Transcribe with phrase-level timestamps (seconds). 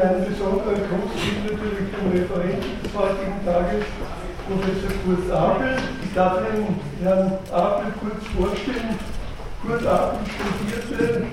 [0.00, 3.84] einen besonderen Gruß gilt natürlich dem Referenten des heutigen Tages,
[4.46, 5.76] Professor Kurt Abel.
[6.04, 8.94] Ich darf Ihnen Herrn Abel kurz vorstellen.
[9.62, 11.26] Kurt Abel studierte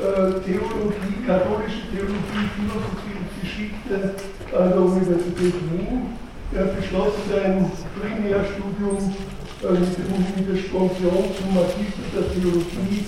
[0.00, 4.14] äh, Theologie, katholische Theologie, Philosophie und Geschichte
[4.56, 6.16] an der Universität Wien.
[6.56, 7.70] Er beschloss sein
[8.00, 9.14] Primärstudium
[9.62, 13.04] äh, mit der Sponsion zum Magister der Theologie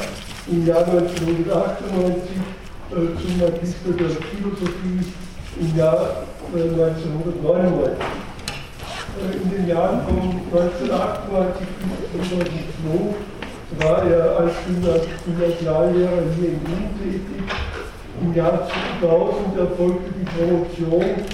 [0.48, 2.61] im Jahr 1998
[2.92, 5.00] zum Magister der Philosophie
[5.58, 7.96] im Jahr 1999.
[9.16, 10.16] Äh, in den Jahren von
[10.52, 11.66] 1998
[12.12, 14.52] bis 2002 war er als
[15.24, 17.44] Gymnasiallehrer hier in Wien tätig.
[18.20, 18.68] Im Jahr
[19.00, 21.24] 2000 erfolgte die Promotion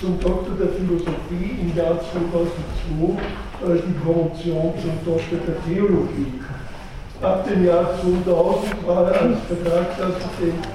[0.00, 3.22] zum Doktor der Philosophie, im Jahr 2002
[3.62, 6.40] äh, die Promotion zum Doktor der Theologie.
[7.22, 10.73] Ab dem Jahr 2000 war er als Vertragsassistent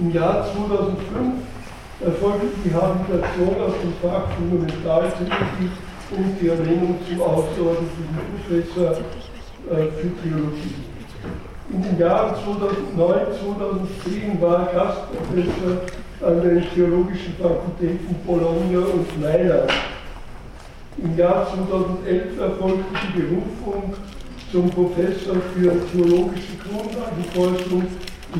[0.00, 1.34] Im Jahr 2005
[2.00, 5.70] erfolgte die Habilitation aus dem Fach Fundamentaltheologie
[6.12, 8.92] und die Ernennung zum außerordentlichen Professor
[9.70, 10.76] äh, für Theologie.
[11.72, 13.20] In den Jahren 2009,
[14.06, 15.82] 2010 war Gastprofessor
[16.22, 19.72] an den theologischen Fakultäten Bologna und Mailand.
[20.98, 23.94] Im Jahr 2011 erfolgte die Berufung
[24.50, 27.84] zum Professor für theologische Grundlagenforschung,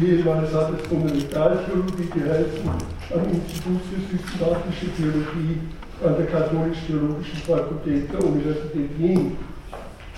[0.01, 2.71] ehemals hat es Fundamentaltheologie geheißen,
[3.15, 5.61] am Institut für systematische Theologie
[6.03, 9.37] an der Katholisch-Theologischen Fakultät der Universität Wien.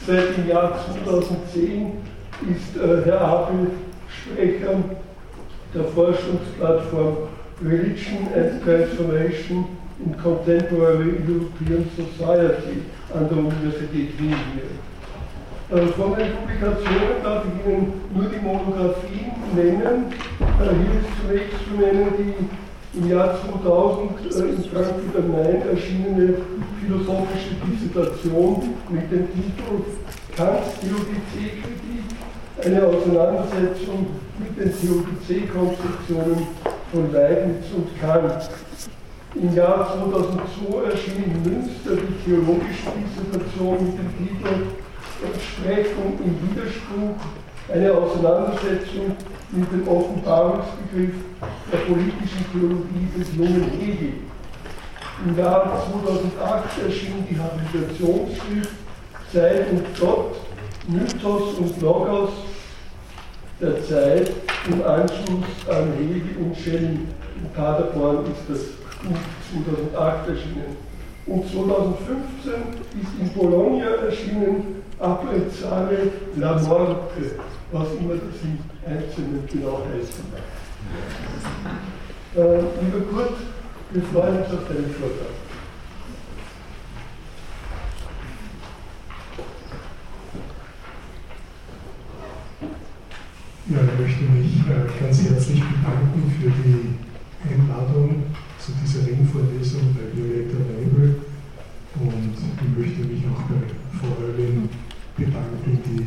[0.06, 1.92] Seit dem Jahr 2010
[2.54, 3.70] ist äh, Herr Abel
[4.08, 4.76] Sprecher
[5.74, 7.16] der Forschungsplattform
[7.64, 12.82] Religion and Transformation in Contemporary European Society
[13.14, 15.76] an der Universität Wien hier.
[15.76, 20.06] Äh, von den Publikationen darf ich Ihnen nur die Monographien nennen.
[20.40, 25.62] Äh, hier ist zunächst zu nennen die im Jahr 2000 äh, in Frankfurt am Main
[25.68, 26.36] erschienene
[26.80, 29.84] philosophische Dissertation mit dem Titel
[30.34, 32.06] Kants Theodizee-Kritik,
[32.64, 34.06] eine Auseinandersetzung
[34.38, 36.46] mit den Theodizee-Konzeptionen
[36.92, 38.48] von Leibniz und Kant.
[39.34, 44.66] Im Jahr 2002 erschien in Münster die theologische Dissertation mit dem Titel
[45.20, 47.16] Entsprechung im Widerspruch,
[47.70, 49.16] eine Auseinandersetzung
[49.50, 51.14] mit dem Offenbarungsbegriff
[51.70, 54.12] der politischen Theologie des jungen Hegel.
[55.26, 58.70] Im Jahr 2008 erschien die Habilitationsschrift
[59.30, 60.36] Zeit und Gott,
[60.86, 62.30] Mythos und Logos
[63.60, 64.32] der Zeit
[64.70, 67.08] im Anschluss an Hegel und Schelling.
[67.40, 70.76] In Paderborn ist das 2008 erschienen.
[71.26, 72.52] Und 2015
[73.00, 77.38] ist in Bologna erschienen Apprezzare la Morte,
[77.70, 80.42] was immer das im Einzelnen genau heißen mag.
[82.34, 83.34] Äh, lieber Kurt,
[83.90, 85.34] wir freuen uns auf deinen Vortrag.
[93.70, 96.96] Ja, ich möchte mich äh, ganz herzlich bedanken für die
[97.48, 98.22] Einladung
[98.68, 101.22] zu dieser Ringvorlesung bei Violetta Weibel
[102.00, 103.64] und ich möchte mich auch bei
[103.96, 104.68] Frau Erwin
[105.16, 106.04] bedanken, die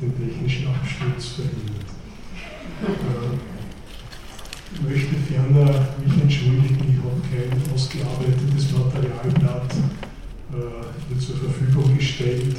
[0.00, 1.86] den technischen Absturz verhindert.
[2.82, 3.38] Äh,
[4.74, 9.72] ich möchte ferner mich entschuldigen, ich habe kein ausgearbeitetes Materialblatt
[10.50, 12.56] äh, zur Verfügung gestellt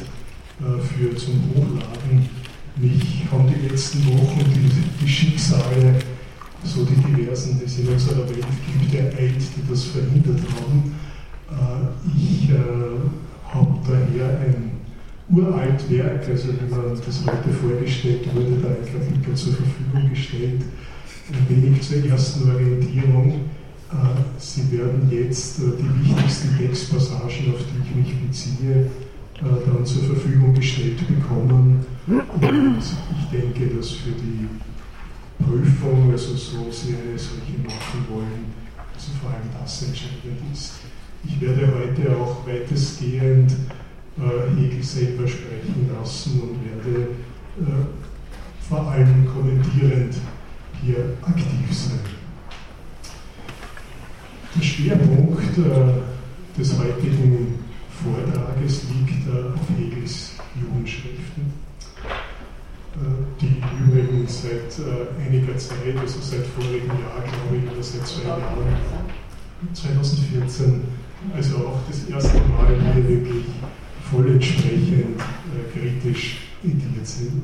[0.61, 2.29] äh, für zum Hochladen.
[2.77, 5.99] Mich haben die letzten Wochen die, die Schicksale
[6.63, 8.45] so die diversen, die es in unserer Welt
[8.79, 10.95] gibt, der Eid, die das verhindert haben.
[11.49, 14.71] Äh, ich äh, habe daher ein
[15.29, 20.61] uralt Werk, also wie man das heute vorgestellt wurde, der Eitler zur Verfügung gestellt.
[21.31, 23.49] Ein wenig zur ersten Orientierung.
[23.91, 23.95] Äh,
[24.37, 28.87] Sie werden jetzt die wichtigsten Textpassagen, auf die ich mich beziehe,
[29.41, 31.83] dann zur Verfügung gestellt bekommen.
[32.05, 34.47] Und ich denke, dass für die
[35.43, 38.45] Prüfung, also so Sie eine solche machen wollen,
[38.93, 40.73] also vor allem das entscheidend ist.
[41.23, 43.51] Ich werde heute auch weitestgehend
[44.17, 47.09] äh, Hegel selber sprechen lassen und werde
[47.59, 50.15] äh, vor allem kommentierend
[50.83, 51.99] hier aktiv sein.
[54.55, 57.59] Der Schwerpunkt äh, des heutigen
[58.03, 61.70] Vortrages liegt äh, auf Hegels Jugendschriften
[63.39, 68.27] die übrigens seit äh, einiger Zeit, also seit vorigem Jahr, glaube ich, oder seit zwei
[68.27, 68.41] Jahren,
[69.73, 70.81] 2014,
[71.33, 73.45] also auch das erste Mal hier wirklich
[74.09, 77.43] voll entsprechend äh, kritisch ediert sind.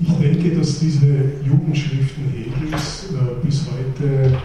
[0.00, 1.06] Ich denke, dass diese
[1.44, 4.38] Jugendschriften Hegels äh, bis heute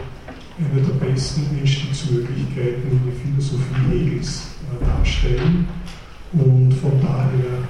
[0.60, 4.48] eine der besten Einstiegsmöglichkeiten in die Philosophie Hegels
[4.81, 5.68] darstellen.
[6.34, 7.68] Und von daher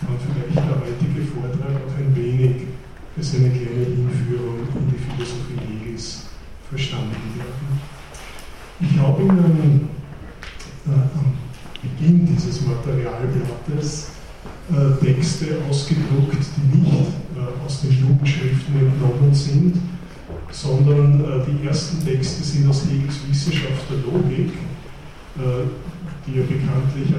[0.00, 2.68] kann vielleicht der heutige Vortrag auch ein wenig
[3.16, 6.22] als eine kleine Hinführung in die Philosophie Hegels
[6.68, 7.80] verstanden werden.
[8.80, 9.90] Ich habe Ihnen
[10.86, 11.32] äh, am
[11.82, 14.10] Beginn dieses Materialblattes
[14.70, 19.76] äh, Texte ausgedruckt, die nicht äh, aus den Jugendschriften entnommen sind,
[20.50, 24.52] sondern äh, die ersten Texte sind aus Hegels Wissenschaft der Logik,
[25.36, 25.99] äh,
[26.30, 27.14] die ja bekanntlich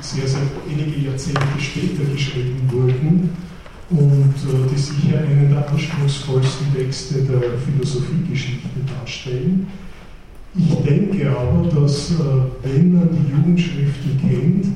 [0.00, 3.30] sehr, sehr wenige Jahrzehnte später geschrieben wurden
[3.90, 9.66] und äh, die sicher einen der anspruchsvollsten Texte der Philosophiegeschichte darstellen.
[10.56, 12.12] Ich denke aber, dass
[12.62, 14.66] wenn man die Jugendschriften kennt,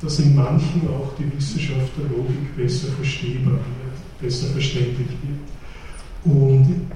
[0.00, 6.34] dass in manchen auch die Wissenschaft der Logik besser verstehbar wird, besser verständlich wird.
[6.34, 6.86] Und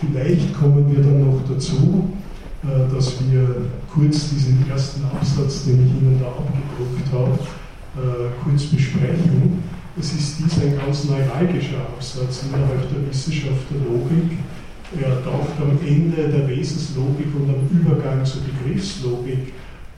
[0.00, 2.21] vielleicht kommen wir dann noch dazu, äh,
[2.62, 7.38] dass wir kurz diesen ersten Absatz, den ich Ihnen da abgedruckt habe,
[7.96, 9.62] äh, kurz besprechen.
[9.98, 14.38] Es ist dies ein ganz neuralgischer Absatz innerhalb der Wissenschaft der Logik.
[14.98, 19.52] Er taucht am Ende der Wesenslogik und am Übergang zur Begriffslogik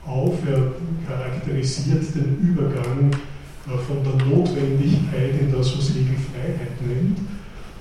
[0.07, 0.35] auf.
[0.49, 0.73] Er
[1.07, 7.19] charakterisiert den Übergang äh, von der Notwendigkeit in das, was Hegel Freiheit nennt.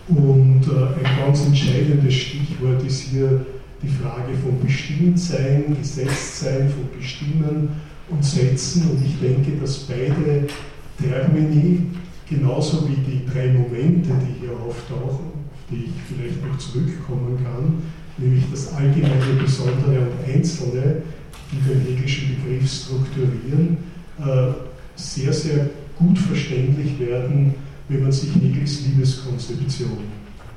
[0.10, 3.46] Und äh, ein ganz entscheidendes Stichwort ist hier
[3.84, 7.70] die Frage von Bestimmtsein, Gesetztsein, von Bestimmen
[8.10, 8.90] und Setzen.
[8.92, 10.48] Und ich denke, dass beide
[11.02, 11.88] Termini,
[12.30, 17.82] genauso wie die drei Momente, die hier auftauchen, auf die ich vielleicht noch zurückkommen kann,
[18.18, 21.02] nämlich das Allgemeine, Besondere und Einzelne,
[21.52, 23.78] die den hegelischen Begriff strukturieren,
[24.20, 24.54] äh,
[24.96, 27.54] sehr, sehr gut verständlich werden,
[27.90, 29.98] wenn man sich Hegels Liebeskonzeption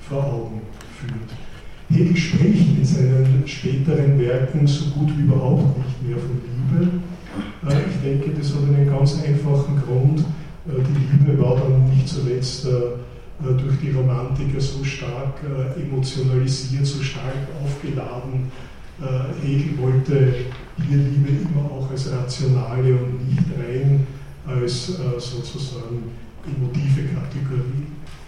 [0.09, 0.61] vor Augen
[0.99, 1.46] führt.
[1.91, 6.91] Hegel spricht in seinen späteren Werken so gut wie überhaupt nicht mehr von Liebe.
[7.69, 10.21] Äh, ich denke, das hat einen ganz einfachen Grund.
[10.21, 15.43] Äh, die Liebe war dann nicht zuletzt durch die Romantiker so stark
[15.79, 18.51] emotionalisiert, so stark aufgeladen,
[19.01, 20.35] äh, Hegel wollte
[20.89, 24.07] hier Liebe immer auch als rationale und nicht rein
[24.47, 26.13] als äh, sozusagen
[26.47, 27.87] emotive Kategorie.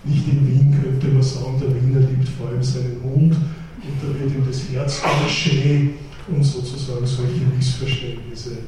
[0.09, 4.21] Nicht in Wien könnte man sagen, der Wiener liebt vor allem seinen Hund und da
[4.21, 5.91] wird ihm das Herz schön
[6.29, 8.59] und sozusagen solche Missverständnisse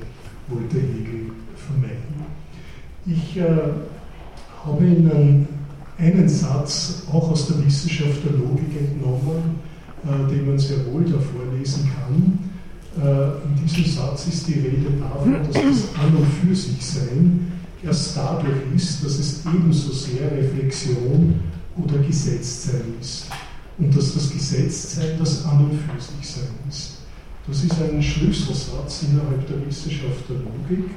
[0.49, 2.21] wollte Hegel vermeiden.
[3.07, 3.45] Ich äh,
[4.65, 5.49] habe Ihnen
[5.99, 9.61] einen Satz auch aus der Wissenschaft der Logik entnommen,
[10.05, 12.39] äh, den man sehr wohl da vorlesen kann.
[13.03, 17.53] Äh, in diesem Satz ist die Rede davon, dass das An- und für sich Sein
[17.83, 21.41] erst dadurch ist, dass es ebenso sehr Reflexion
[21.77, 23.27] oder Gesetztsein ist.
[23.79, 26.99] Und dass das Gesetztsein das An- und für sich Sein ist.
[27.47, 30.91] Das ist ein Schlüsselsatz innerhalb der Wissenschaft der Logik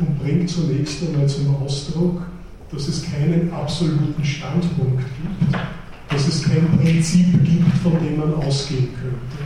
[0.00, 2.22] und bringt zunächst einmal zum Ausdruck,
[2.70, 5.54] dass es keinen absoluten Standpunkt gibt,
[6.10, 9.38] dass es kein Prinzip gibt, von dem man ausgehen könnte.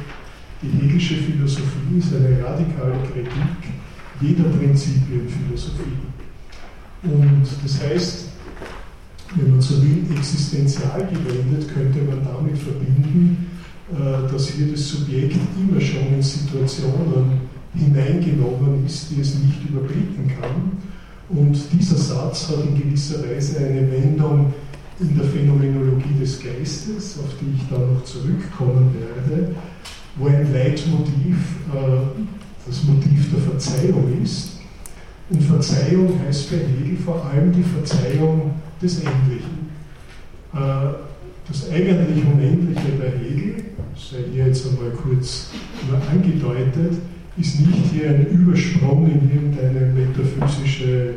[0.63, 3.73] Die hegelische Philosophie ist eine radikale Kritik
[4.23, 6.12] jeder Prinzipienphilosophie.
[7.02, 8.25] Und das heißt,
[9.35, 13.50] wenn man so will, existenzial gewendet, könnte man damit verbinden,
[13.92, 17.40] äh, dass hier das Subjekt immer schon in Situationen
[17.75, 20.78] hineingenommen ist, die es nicht überblicken kann.
[21.28, 24.52] Und dieser Satz hat in gewisser Weise eine Wendung
[25.00, 29.54] in der Phänomenologie des Geistes, auf die ich dann noch zurückkommen werde,
[30.16, 31.37] wo ein Leitmotiv
[31.73, 32.23] äh,
[32.66, 34.62] das Motiv der Verzeihung ist.
[35.31, 39.71] Und Verzeihung heißt bei Hegel vor allem die Verzeihung des Endlichen.
[40.55, 40.95] Äh,
[41.49, 43.64] das eigentlich Unendliche bei Hegel,
[43.97, 45.50] sei hier jetzt einmal kurz
[45.88, 46.99] nur angedeutet,
[47.37, 51.14] ist nicht hier ein Übersprung in irgendeine metaphysische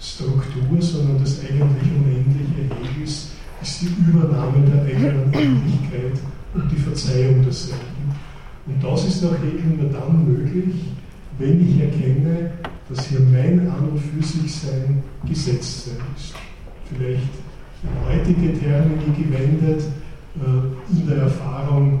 [0.00, 3.28] Struktur, sondern das eigentlich Unendliche Hegels
[3.62, 6.18] ist die Übernahme der eigenen Endlichkeit
[6.54, 7.76] und die Verzeihung desselben.
[8.66, 10.74] Und das ist nach Hegel nur dann möglich,
[11.38, 12.52] wenn ich erkenne,
[12.90, 16.34] dass hier mein An- und für sich Sein gesetzt sein ist.
[16.92, 17.22] Vielleicht
[18.06, 19.84] heutige Termini gewendet,
[20.36, 22.00] äh, in der Erfahrung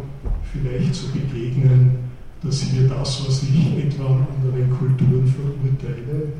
[0.52, 1.98] vielleicht zu begegnen,
[2.42, 6.32] dass hier das, was ich etwa an anderen Kulturen verurteile,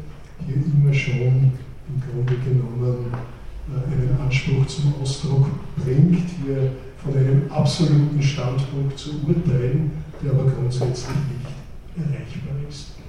[0.47, 1.53] hier immer schon
[1.89, 3.07] im Grunde genommen
[3.69, 9.91] äh, einen Anspruch zum Ausdruck bringt, hier von einem absoluten Standpunkt zu urteilen,
[10.23, 13.00] der aber grundsätzlich nicht erreichbar ist.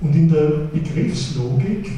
[0.00, 1.90] Und in der Begriffslogik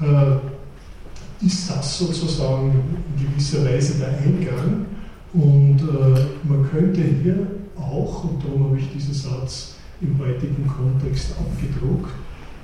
[0.00, 2.72] äh, ist das sozusagen
[3.16, 4.86] in gewisser Weise der Eingang.
[5.32, 7.46] Und äh, man könnte hier
[7.76, 12.12] auch, und darum habe ich diesen Satz im heutigen Kontext abgedruckt,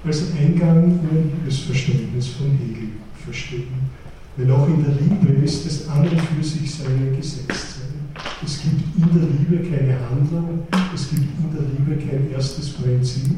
[0.05, 2.89] als Eingang in das Verständnis von Hegel
[3.25, 3.69] verstehen.
[4.37, 7.85] Weil auch in der Liebe ist das an und für sich sein Gesetztsein.
[8.45, 10.61] Es gibt in der Liebe keine Handlung,
[10.95, 13.37] es gibt in der Liebe kein erstes Prinzip,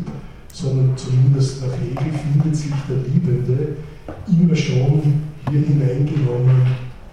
[0.57, 3.77] sondern zumindest nach Hegel findet sich der Liebende
[4.27, 6.63] immer schon hier hineingenommen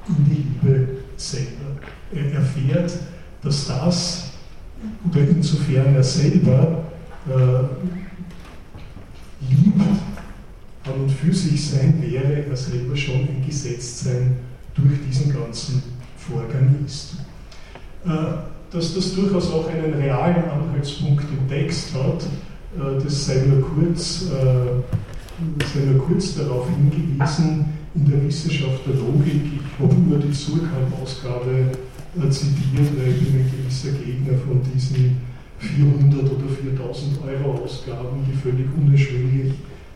[0.08, 1.76] in die Liebe selber.
[2.14, 2.98] Er erfährt,
[3.42, 4.32] dass das,
[5.10, 6.84] oder insofern er selber
[7.28, 7.64] äh,
[9.50, 9.82] liebt,
[10.86, 14.38] an und für sich sein wäre, er selber schon ein Gesetztsein
[14.74, 15.84] durch diesen ganzen
[16.16, 17.16] Vorgang ist.
[18.06, 18.10] Äh,
[18.72, 22.26] dass das durchaus auch einen realen Anhaltspunkt im Text hat,
[23.04, 27.66] das sei nur kurz, äh, sei nur kurz darauf hingewiesen,
[27.96, 31.72] in der Wissenschaft der Logik, ich habe nur die Surkamp-Ausgabe
[32.30, 35.18] zitiert, weil ich bin ein gewisser Gegner von diesen
[35.60, 39.54] 400 oder 4000 Euro Ausgaben, die völlig unerschwinglich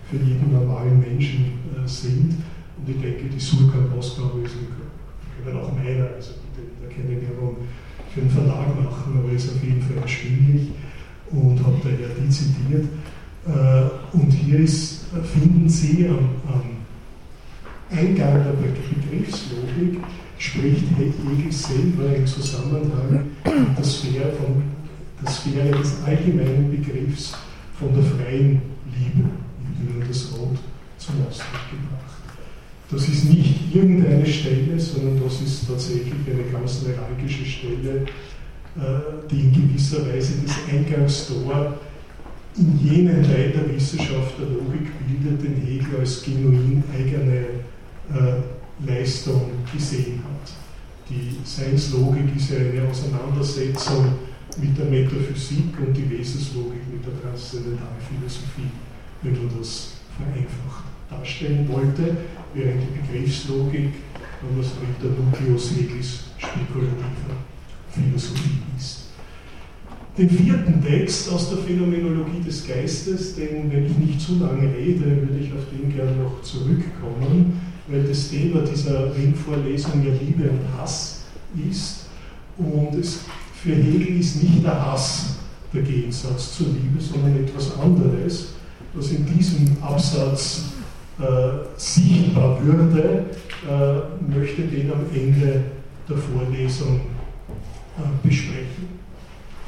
[0.09, 2.35] für jeden normalen Menschen äh, sind.
[2.77, 4.53] Und ich denke, die Surkamp-Ausgabe ist
[5.43, 7.57] können auch meiner, also bitte keine Werbung
[8.13, 10.69] für einen Verlag machen, aber ist auf jeden Fall erschwinglich
[11.31, 12.85] und habe daher die zitiert.
[13.47, 16.77] Äh, und hier ist, finden Sie am, am
[17.89, 19.99] Eingang der Begriffslogik
[20.37, 24.63] spricht Hegel selber im Zusammenhang mit der Sphäre, von,
[25.23, 27.33] der Sphäre des allgemeinen Begriffs
[27.79, 28.61] von der freien
[28.93, 29.29] Liebe
[29.79, 30.57] ihnen das Rot
[30.97, 32.07] zum Ausdruck gebracht.
[32.89, 38.05] Das ist nicht irgendeine Stelle, sondern das ist tatsächlich eine ganz neuralgische Stelle,
[39.29, 41.77] die in gewisser Weise das Eingangstor
[42.57, 47.37] in jenen Teil der Wissenschaft der Logik bildet, den Hegel als genuin eigene
[48.13, 50.53] äh, Leistung gesehen hat.
[51.09, 54.13] Die Seinslogik ist ja eine Auseinandersetzung
[54.57, 58.71] mit der Metaphysik und die Wesenslogik mit der Transzendentalphilosophie
[59.23, 62.17] wenn man das vereinfacht darstellen wollte,
[62.53, 63.93] während die Begriffslogik,
[64.41, 67.56] wenn man es mit der Nucleus Hegels spekulativer
[68.03, 69.05] Philosophie ist.
[70.17, 75.05] Den vierten Text aus der Phänomenologie des Geistes, den, wenn ich nicht zu lange rede,
[75.05, 80.59] würde ich auf den gerne noch zurückkommen, weil das Thema dieser Ringvorlesung ja Liebe und
[80.77, 81.23] Hass
[81.69, 82.07] ist.
[82.57, 83.21] Und es,
[83.61, 85.35] für Hegel ist nicht der Hass
[85.71, 88.57] der Gegensatz zur Liebe, sondern etwas anderes
[88.97, 90.65] was in diesem Absatz
[91.19, 91.23] äh,
[91.77, 93.25] sichtbar würde,
[93.69, 95.63] äh, möchte den am Ende
[96.09, 97.01] der Vorlesung
[97.97, 98.99] äh, besprechen,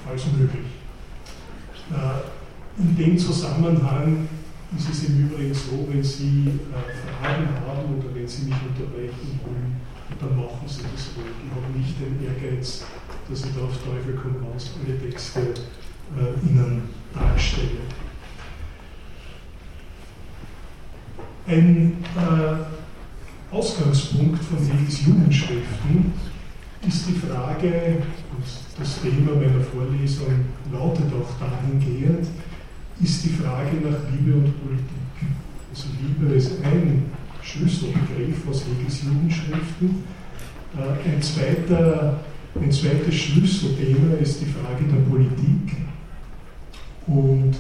[0.06, 0.68] falls möglich.
[1.90, 4.30] Äh, in dem Zusammenhang
[4.78, 9.40] ist es im Übrigen so, wenn Sie äh, Fragen haben oder wenn Sie mich unterbrechen
[9.44, 9.82] wollen,
[10.20, 11.34] dann machen Sie das ruhig.
[11.44, 12.86] Ich habe nicht den Ehrgeiz,
[13.28, 15.54] dass ich da auf Teufel komm raus alle Texte
[16.44, 17.82] Ihnen darstelle.
[21.48, 22.04] Ein
[23.52, 26.14] Ausgangspunkt von Hegels Jugendschriften
[26.90, 28.02] ist die Frage,
[28.36, 28.46] und
[28.80, 30.34] das Thema meiner Vorlesung
[30.74, 32.28] lautet auch dahingehend,
[33.00, 35.30] ist die Frage nach Liebe und Politik.
[35.72, 37.06] Also Liebe ist ein
[37.44, 40.04] Schlüsselbegriff aus Hegels Jugendschriften.
[40.76, 42.22] Äh, ein, zweiter,
[42.60, 45.78] ein zweites Schlüsselthema ist die Frage der Politik.
[47.06, 47.56] Und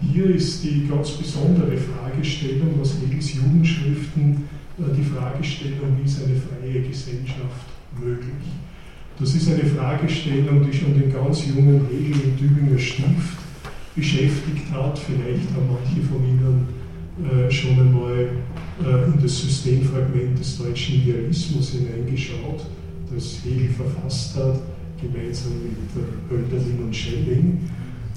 [0.00, 6.34] hier ist die ganz besondere Fragestellung aus Hegels Jugendschriften äh, die Fragestellung, wie ist eine
[6.34, 8.32] freie Gesellschaft möglich?
[9.18, 13.38] Das ist eine Fragestellung, die schon den ganz jungen Hegel im Tübinger Stift
[13.94, 14.98] beschäftigt hat.
[14.98, 16.68] Vielleicht haben manche von Ihnen
[17.24, 18.28] äh, schon einmal
[18.84, 22.66] äh, in das Systemfragment des deutschen Idealismus hineingeschaut,
[23.14, 24.60] das Hegel verfasst hat,
[25.00, 27.70] gemeinsam mit Hölderlin und Schelling.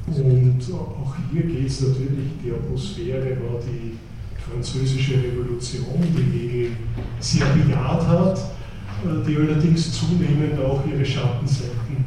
[0.07, 3.93] Und auch hier geht es natürlich, die Atmosphäre war die
[4.51, 6.71] französische Revolution, die Hegel
[7.19, 8.58] sehr bejaht hat, äh,
[9.27, 12.05] die allerdings zunehmend auch ihre Schattenseiten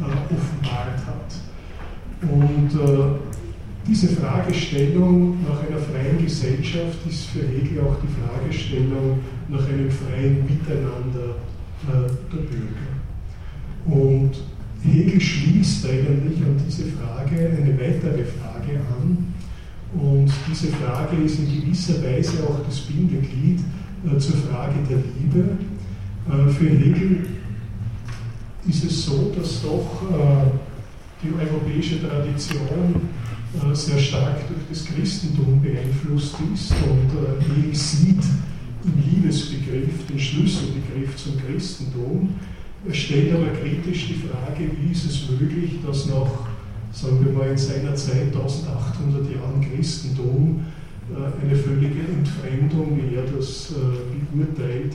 [0.00, 1.30] äh, offenbart hat.
[2.22, 3.18] Und äh,
[3.86, 10.44] diese Fragestellung nach einer freien Gesellschaft ist für Hegel auch die Fragestellung nach einem freien
[10.46, 11.36] Miteinander
[11.86, 12.94] der Bürger.
[13.86, 14.32] Und
[14.82, 19.34] Hegel schließt eigentlich an diese Frage eine weitere Frage an.
[19.94, 23.60] Und diese Frage ist in gewisser Weise auch das Bindeglied
[24.04, 25.56] äh, zur Frage der Liebe.
[26.28, 27.26] Äh, für Hegel
[28.66, 30.46] ist es so, dass doch äh,
[31.22, 32.94] die europäische Tradition
[33.54, 38.24] äh, sehr stark durch das Christentum beeinflusst ist und Hegel sieht
[38.84, 42.30] im Liebesbegriff den Schlüsselbegriff zum Christentum.
[42.86, 46.48] Er stellt aber kritisch die Frage, wie ist es möglich, dass nach,
[46.92, 50.64] sagen wir mal, in seiner Zeit 1800 Jahren Christentum
[51.40, 53.72] eine völlige Entfremdung, wie er das
[54.34, 54.92] beurteilt,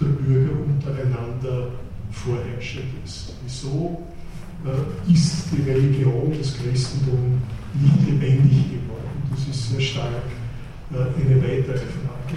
[0.00, 1.68] der Bürger untereinander
[2.10, 3.34] vorherrschend ist.
[3.44, 4.02] Wieso
[4.64, 7.40] äh, ist die Religion, das Christentum,
[7.74, 9.22] nicht lebendig geworden?
[9.30, 10.24] Das ist sehr stark
[10.92, 12.36] äh, eine weitere Frage.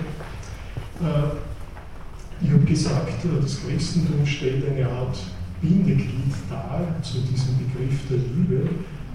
[1.01, 5.17] Äh, ich habe gesagt, das Christentum stellt eine Art
[5.61, 8.69] Bindeglied dar zu diesem Begriff der Liebe.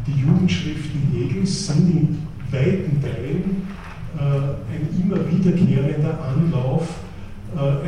[0.07, 2.19] Die Jugendschriften Hegels sind in
[2.53, 3.67] weiten Teilen
[4.17, 6.87] ein immer wiederkehrender Anlauf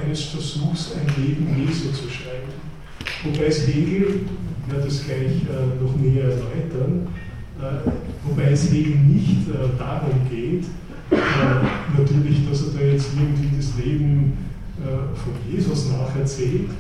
[0.05, 2.53] eines Versuchs, ein Leben Jesu zu schreiben.
[3.25, 4.21] Wobei es Hegel
[4.69, 7.09] werde das gleich äh, noch näher erläutern.
[7.61, 7.91] Äh,
[8.25, 10.65] wobei es eben nicht äh, darum geht,
[11.11, 14.37] äh, natürlich, dass er da jetzt irgendwie das Leben
[14.81, 16.71] äh, von Jesus nacherzählt,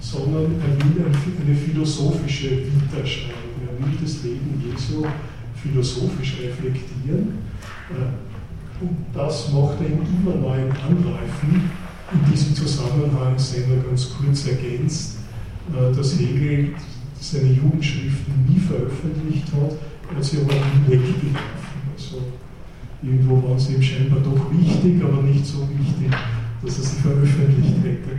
[0.00, 3.60] sondern er will eine philosophische Vita schreiben.
[3.66, 5.04] Er will das Leben Jesu
[5.62, 7.38] philosophisch reflektieren.
[7.90, 11.70] Äh, und das macht er in immer neuen Anläufen.
[12.14, 15.18] In diesem Zusammenhang sei nur ganz kurz ergänzt,
[15.96, 16.74] dass Hegel
[17.18, 21.36] seine Jugendschriften nie veröffentlicht hat, hat sie aber nie weggeworfen.
[21.96, 22.22] Also
[23.02, 26.10] irgendwo waren sie ihm scheinbar doch wichtig, aber nicht so wichtig,
[26.62, 28.10] dass er sie veröffentlicht hätte.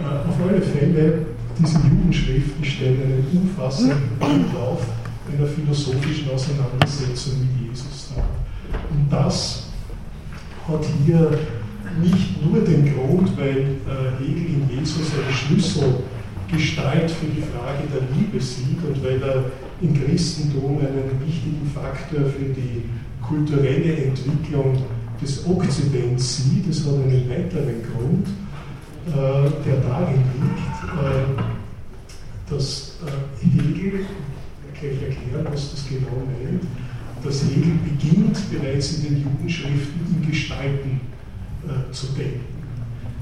[0.00, 1.26] Äh, auf alle Fälle,
[1.58, 4.82] diese Jugendschriften stellen einen umfassenden Ablauf
[5.32, 8.24] einer philosophischen Auseinandersetzung mit Jesus dar.
[8.90, 9.68] Und das
[10.68, 11.38] hat hier
[12.02, 15.94] nicht nur den Grund, weil äh, Hegel in Jesus eine Schlüssel
[16.50, 19.44] Gestalt für die Frage der Liebe sieht und weil er
[19.80, 22.82] im Christentum einen wichtigen Faktor für die
[23.22, 24.76] kulturelle Entwicklung
[25.20, 26.68] des Okzidents sieht.
[26.68, 28.28] Das hat einen weiteren Grund,
[29.08, 31.42] äh, der darin liegt, äh,
[32.50, 32.98] dass
[33.40, 34.00] Hegel,
[34.72, 36.62] ich gleich erklären, was das genau meint,
[37.24, 41.00] dass Hegel beginnt bereits in den Jugendschriften in Gestalten
[41.90, 42.54] zu denken.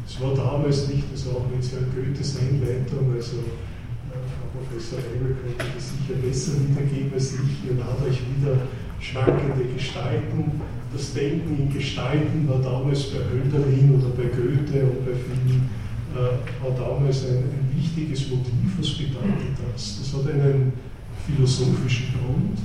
[0.07, 5.37] Es war damals nicht, das auch mit Herrn Goethes Einleitung, also äh, Frau Professor Heibel
[5.41, 7.71] könnte das sicher besser wiedergeben als ich.
[7.71, 8.67] Ihr naht euch wieder
[9.01, 10.61] schwankende Gestalten.
[10.93, 15.71] Das Denken in Gestalten war damals bei Hölderlin oder bei Goethe und bei vielen
[16.13, 18.77] äh, war damals ein, ein, wichtiges Motiv.
[18.79, 19.99] Was bedeutet das?
[19.99, 20.73] Das hat einen
[21.27, 22.59] philosophischen Grund.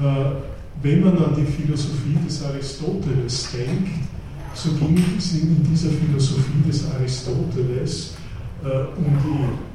[0.00, 0.40] Äh,
[0.82, 4.08] wenn man an die Philosophie des Aristoteles denkt,
[4.54, 8.14] so ging es in dieser Philosophie des Aristoteles
[8.62, 9.74] äh, um die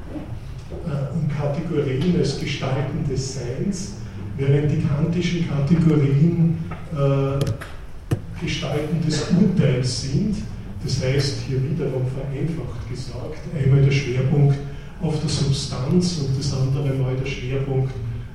[0.88, 3.94] äh, um Kategorien als Gestalten des Seins,
[4.36, 6.58] während die kantischen Kategorien
[6.92, 10.36] äh, Gestalten des Urteils sind.
[10.82, 14.56] Das heißt, hier wiederum vereinfacht gesagt, einmal der Schwerpunkt
[15.02, 17.92] auf der Substanz und das andere Mal der Schwerpunkt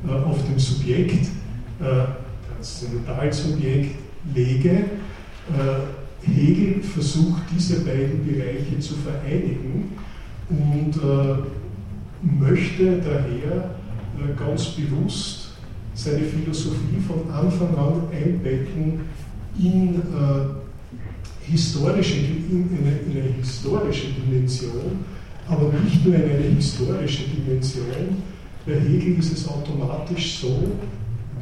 [0.07, 1.25] äh, auf dem Subjekt,
[1.79, 2.05] äh,
[2.51, 3.95] Transzendentalsubjekt
[4.33, 4.69] lege.
[4.69, 5.94] Äh,
[6.27, 9.91] Hegel versucht, diese beiden Bereiche zu vereinigen
[10.49, 11.35] und äh,
[12.21, 13.75] möchte daher
[14.17, 15.51] äh, ganz bewusst
[15.93, 19.01] seine Philosophie von Anfang an einbetten
[19.57, 25.05] in, äh, historische, in, eine, in eine historische Dimension,
[25.47, 28.23] aber nicht nur in eine historische Dimension.
[28.65, 30.63] Bei Hegel ist es automatisch so,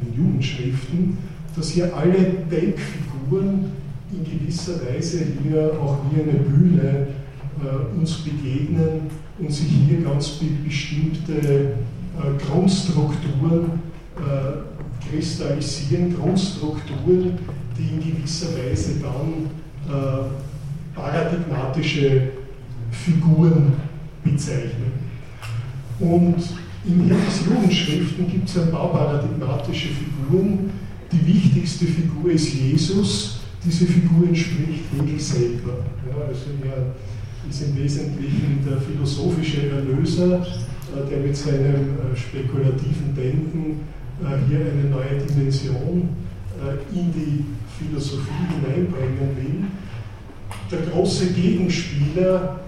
[0.00, 1.18] in den Jugendschriften,
[1.56, 2.18] dass hier alle
[2.50, 3.72] Denkfiguren
[4.12, 7.06] in gewisser Weise hier auch wie eine Bühne
[7.62, 9.02] äh, uns begegnen
[9.38, 13.80] und sich hier ganz bestimmte äh, Grundstrukturen
[14.16, 17.38] äh, kristallisieren, Grundstrukturen,
[17.76, 19.50] die in gewisser Weise dann
[19.88, 20.24] äh,
[20.94, 22.28] paradigmatische
[22.90, 23.72] Figuren
[24.22, 24.92] bezeichnen.
[25.98, 26.36] Und
[26.86, 30.70] in Hitlers Jugendschriften gibt es ein paar paradigmatische Figuren.
[31.10, 35.78] Die wichtigste Figur ist Jesus, diese Figur entspricht Hegel selber.
[36.08, 36.94] Ja, also er
[37.48, 43.80] ist im Wesentlichen der philosophische Erlöser, äh, der mit seinem äh, spekulativen Denken
[44.22, 46.08] äh, hier eine neue Dimension
[46.94, 47.44] in die
[47.76, 49.64] Philosophie hineinbringen will.
[50.70, 52.60] Der große Gegenspieler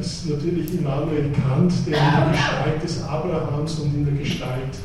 [0.00, 4.78] ist natürlich Immanuel Kant, der in der Gestalt des Abrahams und in der Gestalt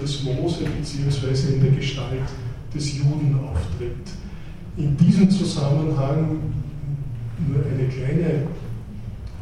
[0.00, 1.54] des Mose bzw.
[1.54, 2.28] in der Gestalt
[2.72, 4.21] des Juden auftritt.
[4.76, 6.40] In diesem Zusammenhang
[7.46, 8.46] nur eine kleine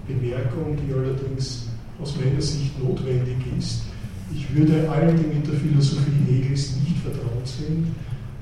[0.07, 1.69] Bemerkung, die allerdings
[2.03, 3.83] aus meiner Sicht notwendig ist.
[4.35, 7.95] Ich würde allen, die mit der Philosophie Hegels nicht vertraut sind,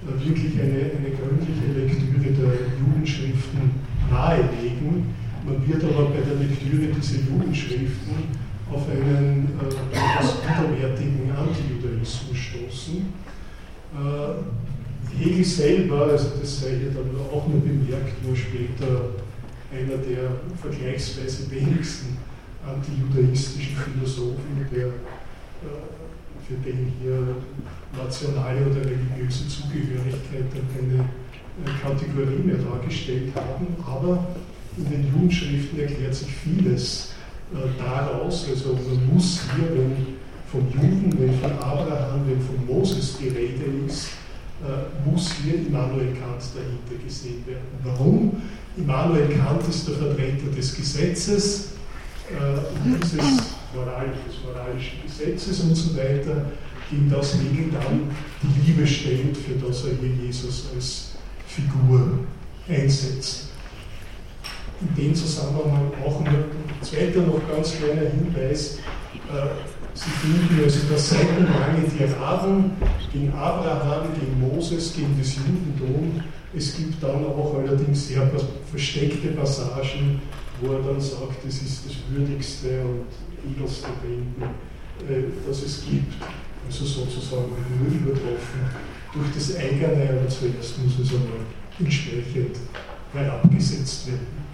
[0.05, 3.71] äh, wirklich eine, eine gründliche Lektüre der Jugendschriften
[4.11, 5.13] nahelegen.
[5.45, 8.17] Man wird aber bei der Lektüre dieser Jugendschriften
[8.73, 12.97] auf einen äh, durchaus widerwärtigen Antijudaismus stoßen.
[13.93, 14.78] Äh,
[15.19, 19.11] Hegel selber, also das sei hier dann auch nur bemerkt, nur später
[19.73, 20.31] einer der
[20.61, 22.17] vergleichsweise wenigsten
[22.67, 24.91] antijudaistischen Philosophen, der, äh,
[26.47, 27.37] für den hier
[27.97, 33.67] nationale oder religiöse Zugehörigkeit keine äh, Kategorie mehr dargestellt haben.
[33.87, 34.27] Aber
[34.77, 37.13] in den Jugendschriften erklärt sich vieles
[37.53, 38.47] äh, daraus.
[38.49, 40.19] Also man muss hier, wenn
[40.51, 44.11] von Juden, wenn von Abraham, wenn von Moses die Rede ist,
[45.05, 47.67] muss hier Immanuel Kant dahinter gesehen werden.
[47.85, 48.43] Warum?
[48.77, 51.73] Immanuel Kant ist der Vertreter des Gesetzes,
[52.31, 56.47] äh, dieses Moral, des moralischen Gesetzes und so weiter,
[56.91, 58.11] gegen das Hegel dann
[58.43, 61.13] die Liebe stellt, für das er hier Jesus als
[61.47, 62.21] Figur
[62.69, 63.49] einsetzt.
[64.81, 66.45] In dem Zusammenhang auch ein
[66.83, 68.79] zweiter noch ganz kleiner Hinweis.
[69.99, 72.71] Sie finden also das seitenlange Tiraden
[73.13, 76.23] gegen Abraham, gegen Moses, gegen das Judentum.
[76.57, 78.31] Es gibt dann auch allerdings sehr
[78.71, 80.23] versteckte Passagen,
[80.61, 83.07] wo er dann sagt, es ist das würdigste und
[83.51, 84.43] edelste Denken,
[85.09, 86.15] äh, das es gibt.
[86.65, 88.71] Also sozusagen nur übertroffen
[89.13, 91.43] durch das eigene, aber zuerst muss es einmal
[91.81, 92.57] entsprechend
[93.13, 94.48] herabgesetzt werden.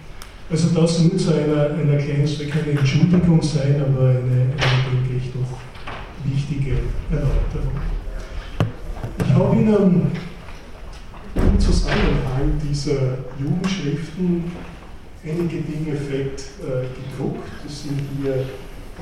[0.49, 5.17] Also das nur zu einer, einer kleinen, soll keine Entschuldigung sein, aber eine, eine denke
[5.17, 5.57] ich, doch
[6.23, 6.77] wichtige
[7.09, 7.81] Erläuterung.
[9.17, 10.11] Ich habe Ihnen
[11.35, 14.51] im Zusammenhang dieser Jugendschriften
[15.23, 17.49] einige Dinge fett äh, gedruckt.
[17.63, 18.45] Das sind hier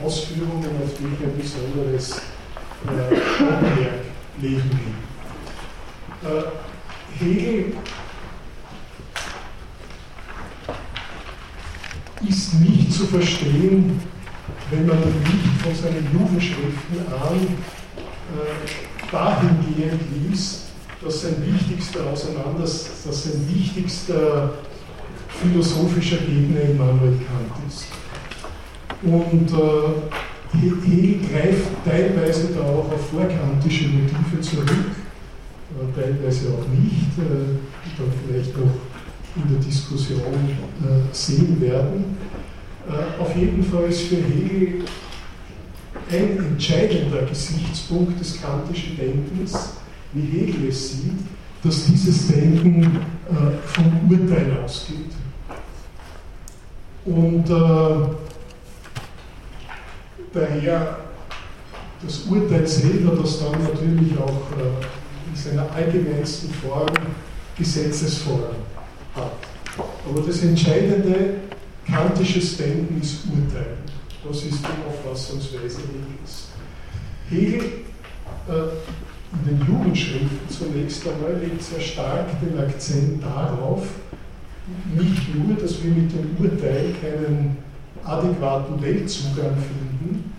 [0.01, 2.21] Ausführungen, auf die ich ein besonderes
[2.87, 6.29] äh, legen will.
[6.29, 6.43] Äh,
[7.19, 7.73] Hegel
[12.27, 13.99] ist nicht zu verstehen,
[14.71, 17.47] wenn man nicht von seinen Jugendschriften an
[18.33, 20.63] äh, dahingehend liest,
[21.03, 24.53] dass sein wichtigster Auseinanders, dass sein wichtigster
[25.41, 27.87] philosophischer Gegner Immanuel Kant ist.
[29.01, 37.17] Und äh, Hegel greift teilweise da auch auf vorkantische Motive zurück, äh, teilweise auch nicht,
[37.17, 37.57] äh,
[37.97, 38.71] dann vielleicht noch
[39.35, 42.17] in der Diskussion äh, sehen werden.
[42.87, 44.85] Äh, auf jeden Fall ist für Hegel
[46.11, 49.77] ein entscheidender Gesichtspunkt des kantischen Denkens,
[50.13, 51.19] wie Hegel es sieht,
[51.63, 55.11] dass dieses Denken äh, vom Urteil ausgeht.
[57.05, 57.49] Und
[60.33, 60.97] daher
[62.01, 64.41] das Urteil selber, das dann natürlich auch
[65.27, 66.87] in seiner allgemeinsten Form
[67.57, 68.55] Gesetzesform
[69.15, 69.31] hat.
[69.77, 71.35] Aber das entscheidende
[71.85, 73.77] kantisches Denken ist Urteil.
[74.27, 76.47] Das ist die Auffassungsweise Hegels.
[77.29, 77.83] Hegel
[78.47, 83.87] äh, in den Jugendschriften zunächst einmal legt sehr stark den Akzent darauf,
[84.95, 87.57] nicht nur, dass wir mit dem Urteil keinen
[88.03, 90.33] adäquaten Weltzugang finden,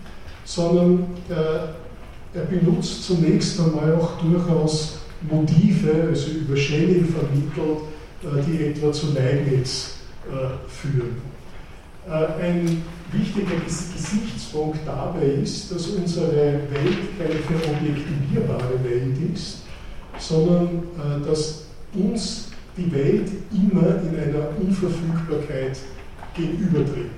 [0.45, 7.81] sondern äh, er benutzt zunächst einmal auch durchaus Motive, also über Schelling vermittelt,
[8.47, 9.95] die etwa zu Leibniz
[10.27, 11.17] äh, führen.
[12.07, 19.59] Äh, ein wichtiger Gesichtspunkt dabei ist, dass unsere Welt keine verobjektivierbare Welt ist,
[20.17, 20.83] sondern
[21.25, 25.77] dass uns die Welt immer in einer Unverfügbarkeit
[26.35, 27.11] gegenübertritt.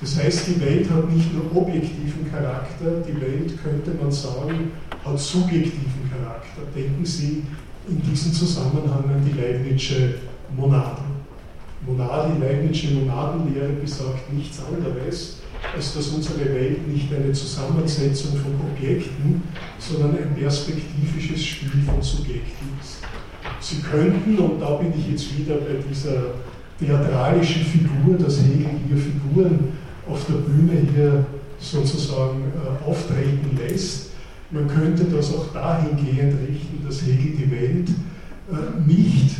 [0.00, 4.72] Das heißt, die Welt hat nicht nur objektiven Charakter, die Welt, könnte man sagen,
[5.04, 6.62] hat subjektiven Charakter.
[6.74, 7.44] Denken Sie
[7.88, 10.14] in diesem Zusammenhang an die Leibnizsche
[10.56, 11.02] Monade.
[11.86, 15.38] Monade, die Leibnizsche Monadenlehre besagt nichts anderes,
[15.74, 19.42] als dass unsere Welt nicht eine Zusammensetzung von Objekten,
[19.78, 22.98] sondern ein perspektivisches Spiel von Subjekten ist.
[23.60, 26.34] Sie könnten, und da bin ich jetzt wieder bei dieser
[26.78, 29.72] theatralischen Figur, dass Hegel hier Figuren
[30.08, 31.26] auf der Bühne hier
[31.58, 34.05] sozusagen äh, auftreten lässt,
[34.50, 37.88] man könnte das auch dahingehend richten, dass Hegel die Welt
[38.50, 39.36] äh, nicht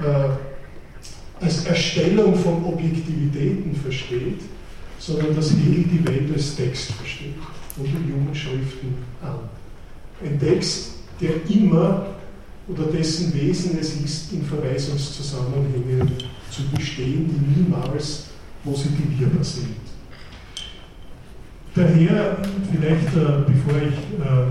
[0.00, 4.40] äh, als Erstellung von Objektivitäten versteht,
[4.98, 7.34] sondern dass Hegel die Welt als Text versteht
[7.76, 9.38] und die Jugendschriften an.
[10.24, 12.06] Ein Text, der immer
[12.66, 16.10] oder dessen Wesen es ist, in Verweisungszusammenhängen
[16.50, 18.26] zu bestehen, die niemals
[18.64, 19.83] positivierbar sind.
[21.74, 22.36] Daher,
[22.70, 24.46] vielleicht äh, bevor ich äh,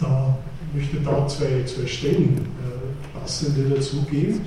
[0.00, 0.36] da
[0.74, 4.40] möchte da zwei, zwei Stellen äh, passende dazugeben.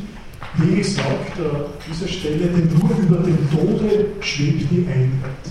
[0.57, 5.43] Hegel sagt an dieser Stelle, denn nur über dem Tode schwebt die Einheit.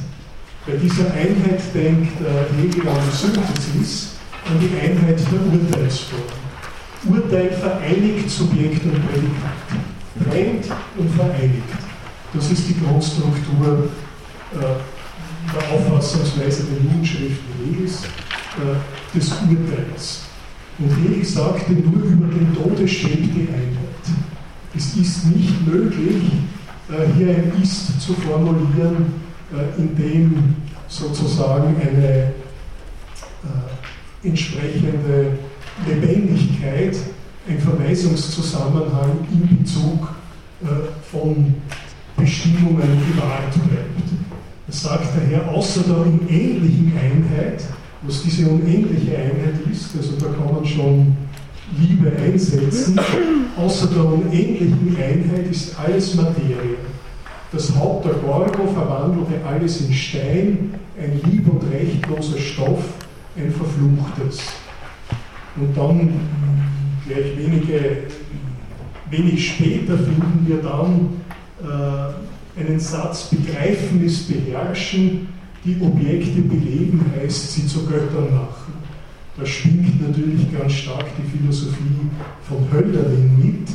[0.66, 4.16] Bei dieser Einheit denkt äh, Hegel an Synthesis,
[4.48, 6.22] an die Einheit der Urteilsform.
[7.08, 10.66] Urteil vereinigt Subjekt und Prädikat, trennt
[10.96, 11.62] und vereinigt.
[12.32, 13.88] Das ist die Grundstruktur
[14.54, 14.91] äh,
[15.54, 20.22] der Auffassungsweise der Jugendschriften Hegels äh, des Urteils.
[20.78, 23.76] Und Hegel sagte, nur über den Tode die Einheit.
[24.74, 26.22] Es ist nicht möglich,
[26.88, 29.14] äh, hier ein Ist zu formulieren,
[29.52, 30.56] äh, in dem
[30.88, 32.32] sozusagen eine
[34.22, 35.38] entsprechende
[35.86, 36.96] Lebendigkeit,
[37.48, 40.10] ein Verweisungszusammenhang in Bezug
[41.10, 41.54] von
[42.16, 44.31] Bestimmungen gewahrt bleibt.
[44.72, 47.62] Sagt daher, außer der unendlichen Einheit,
[48.00, 51.14] was diese unendliche Einheit ist, also da kann man schon
[51.78, 52.98] Liebe einsetzen,
[53.56, 56.78] außer der unendlichen Einheit ist alles Materie.
[57.52, 62.82] Das Haupt der Gorgo verwandelte alles in Stein, ein lieb- und rechtloser Stoff,
[63.36, 64.40] ein verfluchtes.
[65.56, 66.14] Und dann,
[67.06, 68.04] gleich wenige,
[69.10, 71.10] wenig später, finden wir dann
[71.62, 75.28] äh, einen Satz, Begreifen ist Beherrschen,
[75.64, 78.72] die Objekte beleben heißt, sie zu Göttern machen.
[79.38, 82.10] Da schwingt natürlich ganz stark die Philosophie
[82.46, 83.68] von Hölderlin mit.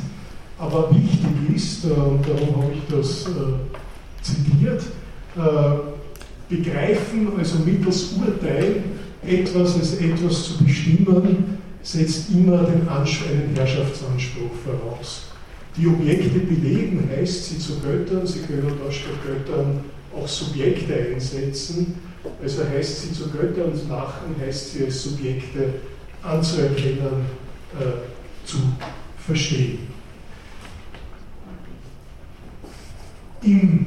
[0.60, 4.84] Aber wichtig ist, äh, und darum habe ich das äh, zitiert,
[5.36, 8.84] äh, begreifen, also mittels Urteil,
[9.26, 15.28] etwas als etwas zu bestimmen, setzt immer den einen Herrschaftsanspruch voraus.
[15.78, 19.82] Die Objekte beleben heißt, sie zu Göttern, sie können da statt Göttern
[20.16, 21.96] auch Subjekte einsetzen.
[22.42, 25.76] Also heißt sie zu Göttern machen, heißt sie als Subjekte
[26.24, 27.26] anzuerkennen,
[27.80, 28.58] äh, zu
[29.26, 29.80] verstehen.
[33.44, 33.86] Im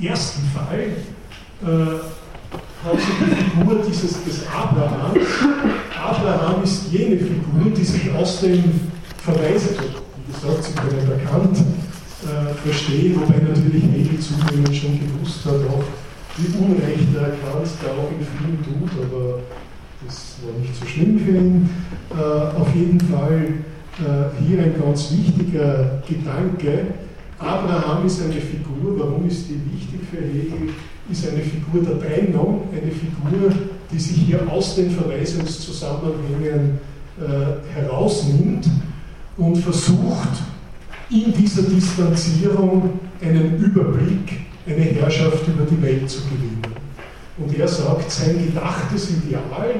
[0.00, 0.92] ersten Fall
[1.62, 1.66] äh,
[2.84, 5.26] hat sie die Figur dieses, des Abrahams.
[6.00, 8.62] Abraham ist jene Figur, die sich aus dem
[9.18, 9.74] Verweise,
[10.32, 15.84] wie gesagt, sie können erkannt, äh, verstehen, wobei natürlich Hegel zunehmend schon gewusst hat, auch
[16.36, 19.40] wie Unrecht er erkannt, der auch in vielen tut, aber
[20.06, 21.70] das war nicht so schlimm für ihn.
[22.10, 23.54] Äh, auf jeden Fall
[23.98, 26.86] äh, hier ein ganz wichtiger Gedanke.
[27.38, 30.74] Abraham ist eine Figur, warum ist die wichtig für Hegel?
[31.10, 33.52] Ist eine Figur der Trennung, eine Figur,
[33.90, 36.78] die sich hier aus den Verweisungszusammenhängen
[37.20, 38.66] äh, herausnimmt
[39.36, 40.42] und versucht,
[41.10, 46.62] in dieser Distanzierung einen Überblick, eine Herrschaft über die Welt zu gewinnen.
[47.38, 49.74] Und er sagt, sein gedachtes Ideal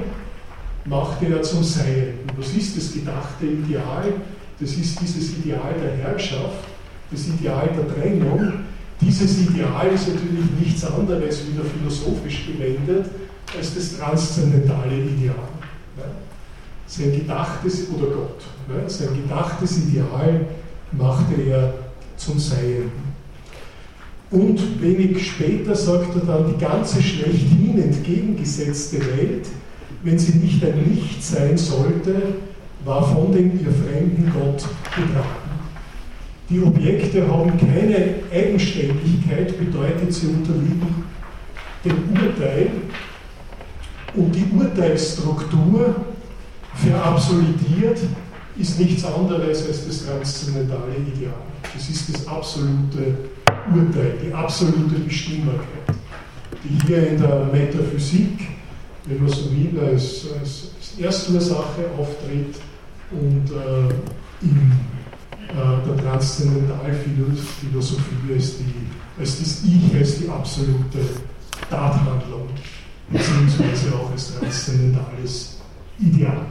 [0.85, 2.15] machte er zum Sein.
[2.29, 4.13] Und was ist das gedachte Ideal?
[4.59, 6.65] Das ist dieses Ideal der Herrschaft,
[7.11, 8.53] das Ideal der Trennung.
[9.01, 13.07] Dieses Ideal ist natürlich nichts anderes, wieder philosophisch gewendet,
[13.57, 15.49] als das transzendentale Ideal.
[16.95, 20.45] Sein gedachtes, oder Gott, sein gedachtes Ideal
[20.93, 21.73] machte er
[22.19, 22.93] zum Seien.
[24.31, 29.49] Und wenig später sagt er dann, die ganze schlechthin entgegengesetzte Welt,
[30.03, 32.15] wenn sie nicht ein Licht sein sollte,
[32.85, 35.51] war von dem ihr fremden Gott betragen.
[36.51, 41.05] Die Objekte haben keine Eigenständigkeit, bedeutet, sie unterliegen
[41.87, 42.71] dem Urteil
[44.15, 46.12] und die Urteilsstruktur
[46.75, 48.01] verabsolidiert
[48.57, 51.35] ist nichts anderes als das transzendentale Ideal.
[51.75, 53.17] Das ist das absolute
[53.75, 55.97] Urteil, die absolute Bestimmbarkeit,
[56.65, 58.49] die hier in der Metaphysik,
[59.07, 62.55] wenn man so will, als, als, als Erstursache auftritt
[63.11, 63.89] und äh,
[64.43, 64.73] in
[65.49, 68.87] äh, der Transzendentalphilosophie als, die,
[69.19, 71.01] als das Ich, als die absolute
[71.69, 72.49] Tathandlung,
[73.11, 75.57] beziehungsweise auch als transzendentales
[75.99, 76.47] Ideal.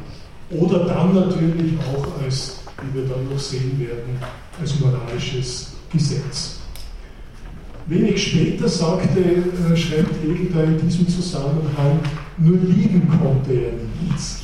[0.51, 4.17] Oder dann natürlich auch als, wie wir dann noch sehen werden,
[4.59, 6.59] als moralisches Gesetz.
[7.87, 11.99] Wenig später sagte, äh, schreibt Hegel da in diesem Zusammenhang,
[12.37, 14.41] nur lieben konnte er nichts.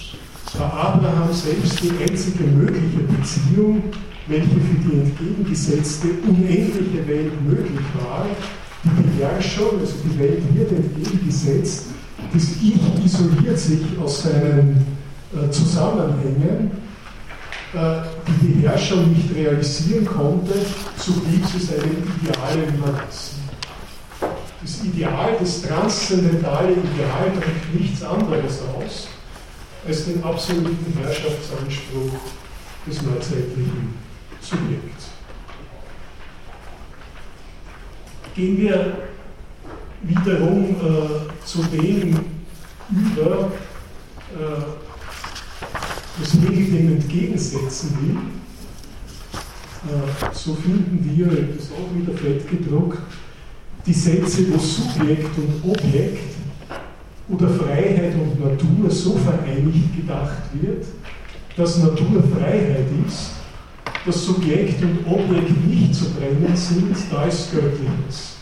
[0.58, 3.84] War Abraham selbst die einzige mögliche Beziehung,
[4.28, 8.26] welche für die entgegengesetzte unendliche Welt möglich war.
[8.84, 11.88] Die Beherrschung, also die Welt wird entgegengesetzt,
[12.34, 14.97] das Ich isoliert sich aus seinen
[15.36, 16.72] äh, Zusammenhängen,
[17.74, 20.54] äh, die die Herrscher nicht realisieren konnte,
[20.98, 23.38] so blieb sie seinem Ideal überlassen.
[24.62, 29.08] Das Ideal, das transzendentale Ideal drückt nichts anderes aus
[29.88, 32.20] als den absoluten Herrschaftsanspruch
[32.86, 33.94] des neuzeitlichen
[34.42, 35.10] Subjekts.
[38.36, 38.98] Gehen wir
[40.04, 42.20] wiederum äh, zu dem
[42.90, 43.52] über,
[44.34, 44.87] äh,
[46.20, 48.18] was Hegel dem entgegensetzen will,
[49.88, 53.00] äh, so finden wir, das ist auch wieder fett gedruckt,
[53.86, 56.34] die Sätze, wo Subjekt und Objekt
[57.30, 60.86] oder Freiheit und Natur so vereinigt gedacht wird,
[61.56, 63.32] dass Natur Freiheit ist,
[64.06, 68.38] dass Subjekt und Objekt nicht zu trennen sind, da ist Göttliches.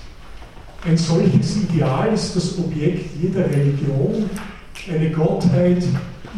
[0.85, 4.29] Ein solches Ideal ist das Objekt jeder Religion.
[4.87, 5.83] Eine Gottheit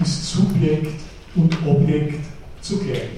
[0.02, 1.07] ist Subjekt
[1.38, 2.26] und Objekt
[2.62, 3.10] zugleich.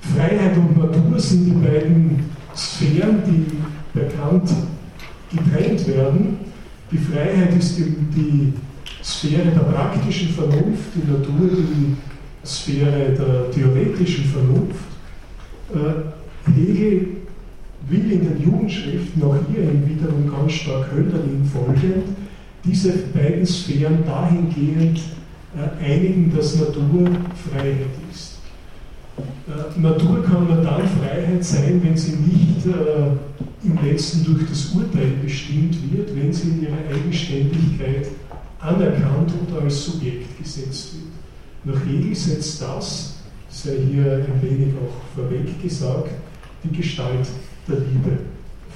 [0.00, 4.50] Freiheit und Natur sind die beiden Sphären, die bekannt
[5.30, 6.38] getrennt werden.
[6.90, 8.52] Die Freiheit ist eben die
[9.02, 11.96] Sphäre der praktischen Vernunft, die Natur die
[12.44, 14.84] Sphäre der theoretischen Vernunft.
[15.72, 17.08] Äh, Hegel
[17.88, 22.04] will in den Jugendschriften auch hier wiederum ganz stark Hölderlin folgend
[22.64, 25.00] diese beiden Sphären dahingehend
[25.80, 27.10] einigen, dass Natur
[27.50, 28.38] Freiheit ist.
[29.46, 34.72] Äh, Natur kann nur dann Freiheit sein, wenn sie nicht äh, im letzten durch das
[34.72, 38.08] Urteil bestimmt wird, wenn sie in ihrer Eigenständigkeit
[38.60, 41.74] anerkannt oder als Subjekt gesetzt wird.
[41.76, 43.16] Nach Hegel setzt das,
[43.48, 46.10] sei hier ein wenig auch vorweg gesagt,
[46.64, 47.26] die Gestalt
[47.68, 48.18] der Liebe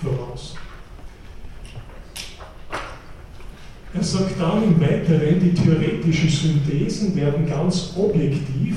[0.03, 0.55] voraus.
[3.97, 8.77] Er sagt dann im Weiteren, die theoretischen Synthesen werden ganz objektiv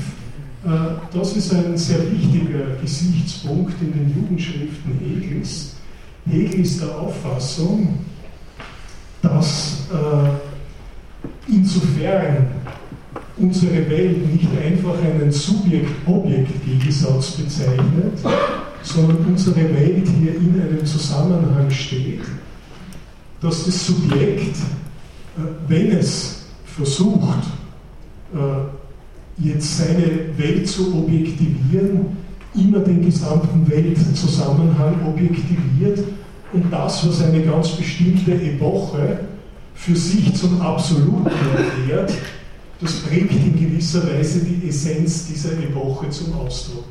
[0.66, 0.70] äh,
[1.14, 5.76] das ist ein sehr wichtiger Gesichtspunkt in den Jugendschriften Hegels.
[6.30, 8.00] Hegel ist der Auffassung,
[9.22, 12.48] dass äh, insofern
[13.38, 18.20] unsere Welt nicht einfach einen Subjekt-Objekt-Gegensatz bezeichnet,
[18.84, 22.22] sondern unsere Welt hier in einem Zusammenhang steht,
[23.42, 24.58] dass das Subjekt,
[25.68, 27.46] wenn es versucht,
[29.38, 32.18] jetzt seine Welt zu objektivieren,
[32.56, 36.00] immer den gesamten Weltzusammenhang objektiviert
[36.52, 39.20] und das, was eine ganz bestimmte Epoche
[39.76, 42.14] für sich zum Absoluten erklärt,
[42.82, 46.86] das bringt in gewisser Weise die Essenz dieser Epoche zum Ausdruck.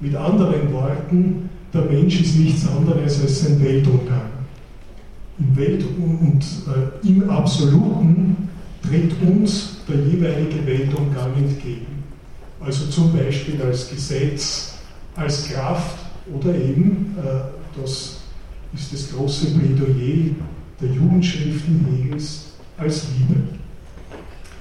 [0.00, 4.37] Mit anderen Worten, der Mensch ist nichts anderes als sein Weltumgang.
[5.38, 8.48] Im Welt und äh, im Absoluten
[8.82, 12.02] tritt uns der jeweilige Weltumgang entgegen.
[12.60, 14.74] Also zum Beispiel als Gesetz,
[15.14, 15.98] als Kraft
[16.34, 18.18] oder eben, äh, das
[18.74, 20.34] ist das große Plädoyer
[20.80, 23.40] der Jugendschriften Hegels, als Liebe.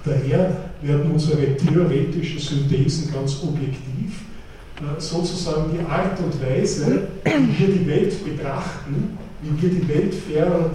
[0.03, 4.21] Daher werden unsere theoretischen Synthesen ganz objektiv,
[4.77, 10.13] äh, sozusagen die Art und Weise, wie wir die Welt betrachten, wie wir die Welt
[10.13, 10.71] fern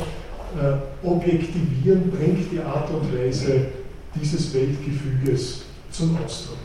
[0.57, 3.67] äh, objektivieren, bringt die Art und Weise
[4.15, 6.59] dieses Weltgefüges zum Ausdruck.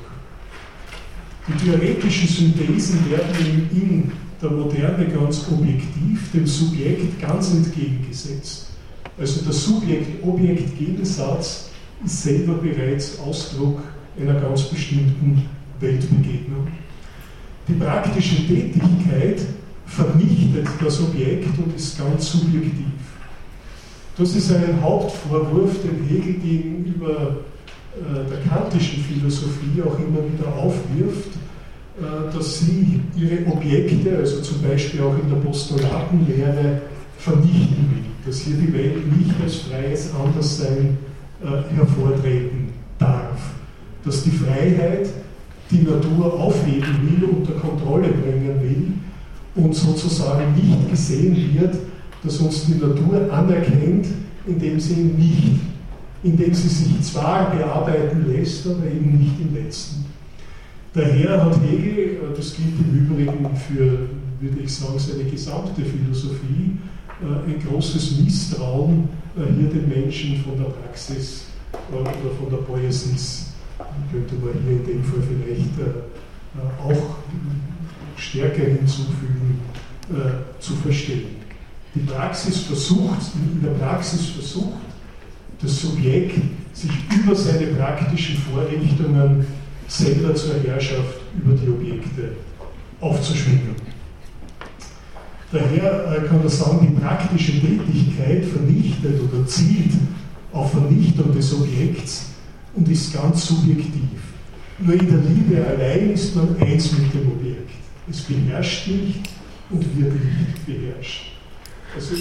[1.47, 8.71] Die theoretischen Synthesen werden in der Moderne ganz objektiv dem Subjekt ganz entgegengesetzt.
[9.17, 11.69] Also der Subjekt-Objekt-Gegensatz
[12.05, 13.81] ist selber bereits Ausdruck
[14.19, 15.47] einer ganz bestimmten
[15.79, 16.67] Weltbegegnung.
[17.67, 19.41] Die praktische Tätigkeit
[19.87, 22.85] vernichtet das Objekt und ist ganz subjektiv.
[24.17, 27.37] Das ist ein Hauptvorwurf, den Hegel gegenüber
[27.95, 31.31] äh, der kantischen Philosophie auch immer wieder aufwirft,
[31.99, 36.81] äh, dass sie ihre Objekte, also zum Beispiel auch in der Postulatenlehre,
[37.19, 40.97] vernichten will, dass hier die Welt nicht als freies Anderssein
[41.43, 42.69] äh, hervortreten
[42.99, 43.39] darf,
[44.03, 45.09] dass die Freiheit
[45.71, 48.93] die Natur aufheben will, unter Kontrolle bringen will
[49.57, 51.75] und sozusagen nicht gesehen wird
[52.23, 54.07] dass uns die Natur anerkennt,
[54.45, 55.59] indem sie nicht,
[56.23, 60.05] indem sie sich zwar bearbeiten lässt, aber eben nicht im Letzten.
[60.93, 66.77] Daher hat Hegel, äh, das gilt im Übrigen für, würde ich sagen, seine gesamte Philosophie,
[67.21, 71.45] äh, ein großes Misstrauen äh, hier den Menschen von der Praxis
[71.91, 73.53] oder von der Poesis,
[74.11, 75.91] könnte man hier in dem Fall vielleicht
[76.83, 77.17] auch
[78.17, 79.59] stärker hinzufügen,
[80.59, 81.37] zu verstehen
[81.97, 84.77] die Praxis versucht, in der Praxis versucht,
[85.61, 86.39] das Subjekt
[86.73, 89.45] sich über seine praktischen Vorrichtungen
[89.87, 92.33] selber zur Herrschaft über die Objekte
[93.01, 93.75] aufzuschwingen.
[95.51, 99.93] Daher äh, kann man sagen, die praktische Tätigkeit vernichtet oder zielt
[100.51, 102.25] auf Vernichtung des Objekts
[102.75, 104.19] und ist ganz subjektiv.
[104.79, 107.56] Nur in der Liebe allein ist man eins mit dem Objekt.
[108.09, 109.29] Es beherrscht nicht
[109.69, 111.31] und wird nicht beherrscht.
[111.95, 112.15] Also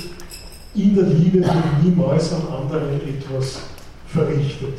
[0.75, 3.61] in der Liebe wird niemals am anderen etwas
[4.09, 4.79] verrichtet.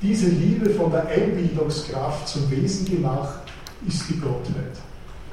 [0.00, 3.40] Diese Liebe von der Einbildungskraft zum Wesen gemacht,
[3.86, 4.78] ist die Gottheit.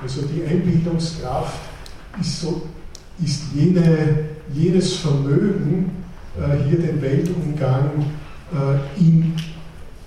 [0.01, 1.59] Also die Einbildungskraft
[2.19, 2.63] ist, so,
[3.23, 6.03] ist jene, jenes Vermögen,
[6.37, 8.05] äh, hier den Weltumgang
[8.51, 9.33] äh, in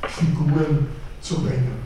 [0.07, 0.87] Figuren
[1.21, 1.86] zu bringen.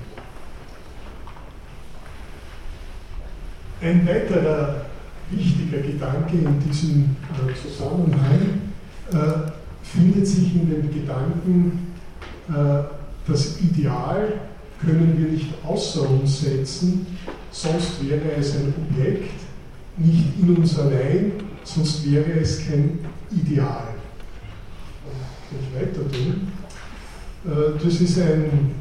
[3.83, 4.83] Ein weiterer
[5.31, 8.61] wichtiger Gedanke in diesem äh, Zusammenhang
[9.11, 9.51] äh,
[9.83, 11.95] findet sich in dem Gedanken,
[12.51, 12.83] äh,
[13.27, 14.35] das Ideal
[14.83, 17.07] können wir nicht außer uns setzen,
[17.51, 19.33] sonst wäre es ein Objekt,
[19.97, 21.33] nicht in uns allein,
[21.65, 22.99] sonst wäre es kein
[23.31, 23.95] Ideal.
[25.49, 26.49] Kann ich weiter tun?
[27.83, 28.75] Das ist ein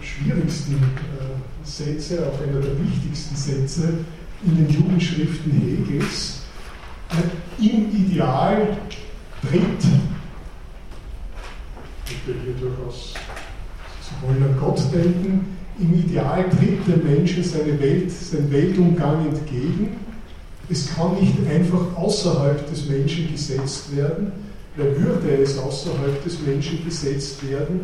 [0.00, 0.76] schwierigsten
[1.70, 3.94] Sätze, auch einer der wichtigsten Sätze
[4.44, 6.40] in den Jugendschriften Hegels.
[7.58, 8.76] Im Ideal
[9.42, 9.62] tritt,
[12.06, 13.14] ich will hier durchaus,
[14.02, 19.96] Sie wollen an Gott denken, im Ideal tritt dem Menschen seine Welt, sein Weltumgang entgegen.
[20.68, 24.32] Es kann nicht einfach außerhalb des Menschen gesetzt werden,
[24.76, 27.80] weil würde es außerhalb des Menschen gesetzt werden,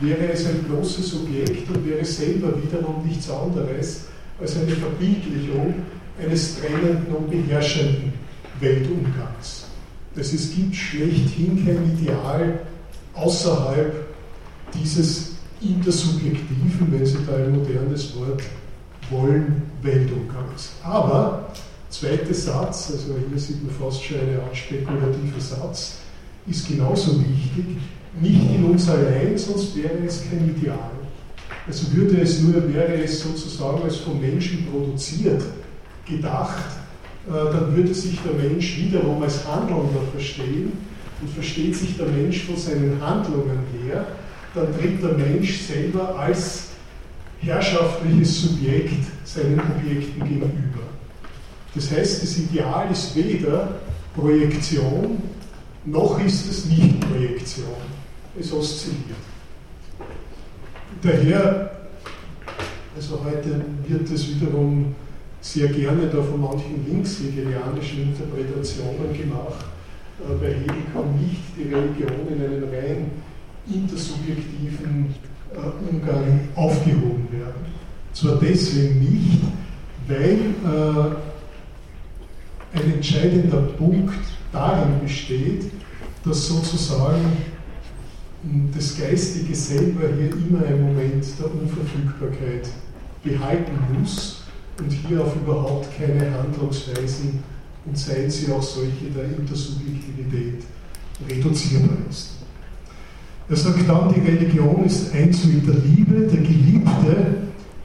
[0.00, 4.06] wäre es ein bloßes Objekt und wäre selber wiederum nichts anderes
[4.40, 5.74] als eine Verbildlichung
[6.20, 8.12] eines trennenden und beherrschenden
[8.60, 9.66] Weltumgangs.
[10.14, 12.60] Das es gibt schlechthin kein Ideal
[13.14, 14.06] außerhalb
[14.74, 18.42] dieses intersubjektiven, wenn Sie da ein modernes Wort
[19.10, 20.72] wollen, Weltumgangs.
[20.82, 21.52] Aber,
[21.90, 25.98] zweiter Satz, also hier sieht man fast schon eine Art spekulativer Satz,
[26.46, 27.76] ist genauso wichtig,
[28.20, 30.90] nicht in uns allein, sonst wäre es kein Ideal.
[31.66, 35.42] Also würde es nur, wäre es sozusagen als vom Menschen produziert,
[36.06, 36.64] gedacht,
[37.28, 40.72] äh, dann würde sich der Mensch wiederum als Handelnder verstehen
[41.20, 44.06] und versteht sich der Mensch von seinen Handlungen her,
[44.54, 46.70] dann tritt der Mensch selber als
[47.40, 50.80] herrschaftliches Subjekt seinen Objekten gegenüber.
[51.74, 53.76] Das heißt, das Ideal ist weder
[54.14, 55.22] Projektion,
[55.84, 57.99] noch ist es nicht Projektion.
[58.40, 59.18] Es oszilliert.
[61.02, 61.70] Daher,
[62.96, 64.94] also heute wird es wiederum
[65.42, 69.66] sehr gerne da von manchen linkshegelianischen Interpretationen gemacht.
[70.20, 73.10] Äh, bei Hegel kann nicht die Religion in einen rein
[73.68, 75.14] intersubjektiven
[75.54, 77.66] äh, Umgang aufgehoben werden.
[78.14, 79.42] Zwar deswegen nicht,
[80.08, 81.16] weil äh,
[82.78, 84.14] ein entscheidender Punkt
[84.50, 85.64] darin besteht,
[86.24, 87.36] dass sozusagen
[88.74, 92.68] das Geistige selber hier immer einen Moment der Unverfügbarkeit
[93.22, 94.44] behalten muss
[94.78, 97.42] und hierauf überhaupt keine Handlungsweisen
[97.84, 100.64] und seien sie auch solche der Intersubjektivität
[101.28, 102.30] reduzierbar ist.
[103.48, 107.36] Er sagt dann, die Religion ist eins mit der Liebe, der Geliebte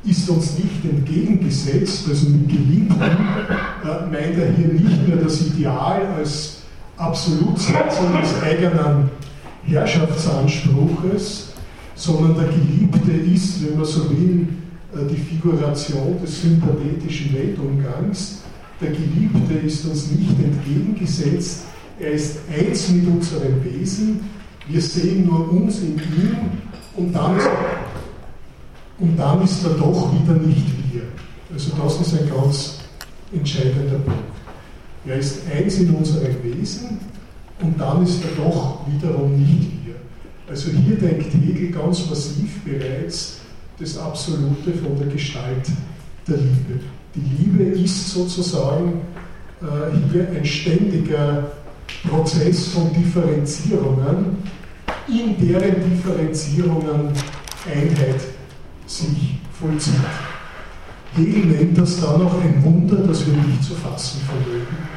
[0.06, 6.06] ist uns nicht entgegengesetzt, also mit Geliebten äh, meint er hier nicht mehr das Ideal
[6.18, 6.58] als
[6.98, 9.10] Absolutsetzung des eigenen
[9.68, 11.54] Herrschaftsanspruches,
[11.96, 14.48] sondern der Geliebte ist, wenn man so will,
[14.94, 18.42] äh, die Figuration des sympathetischen Weltumgangs.
[18.82, 21.64] Der Geliebte ist uns nicht entgegengesetzt,
[22.00, 24.20] er ist eins mit unserem Wesen,
[24.68, 26.36] wir sehen nur uns in ihm
[26.98, 27.40] und dann,
[29.00, 31.04] und dann ist er doch wieder nicht wir.
[31.54, 32.80] Also das ist ein ganz
[33.32, 34.20] entscheidender Punkt.
[35.06, 37.00] Er ist eins in unserem Wesen
[37.62, 39.96] und dann ist er doch wiederum nicht wir.
[40.50, 43.40] Also hier denkt Hegel ganz massiv bereits
[43.80, 45.68] das Absolute von der Gestalt
[46.28, 46.80] der Liebe.
[47.16, 49.02] Die Liebe ist sozusagen
[49.62, 51.52] äh, hier ein ständiger
[52.10, 54.38] Prozess von Differenzierungen,
[55.08, 57.10] in deren Differenzierungen
[57.66, 58.22] Einheit
[58.86, 59.96] sich vollzieht.
[61.16, 64.95] Hegel nennt das dann auch ein Wunder, das wir nicht zu fassen vermögen.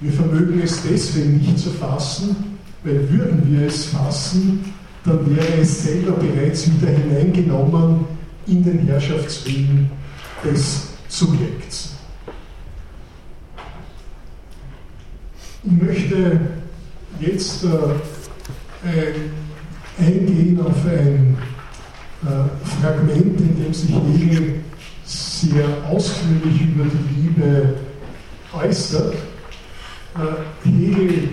[0.00, 2.36] Wir vermögen es deswegen nicht zu fassen,
[2.84, 4.72] weil würden wir es fassen,
[5.04, 8.04] dann wäre es selber bereits wieder hineingenommen
[8.46, 9.90] in den Herrschaftswillen
[10.44, 11.94] des Subjekts.
[15.64, 16.40] Ich möchte
[17.20, 17.68] jetzt äh,
[20.00, 21.36] eingehen auf ein
[22.22, 24.60] äh, Fragment, in dem sich Hegel
[25.04, 27.74] sehr ausführlich über die Liebe
[28.52, 29.14] äußert.
[30.14, 31.28] Äh, Hegel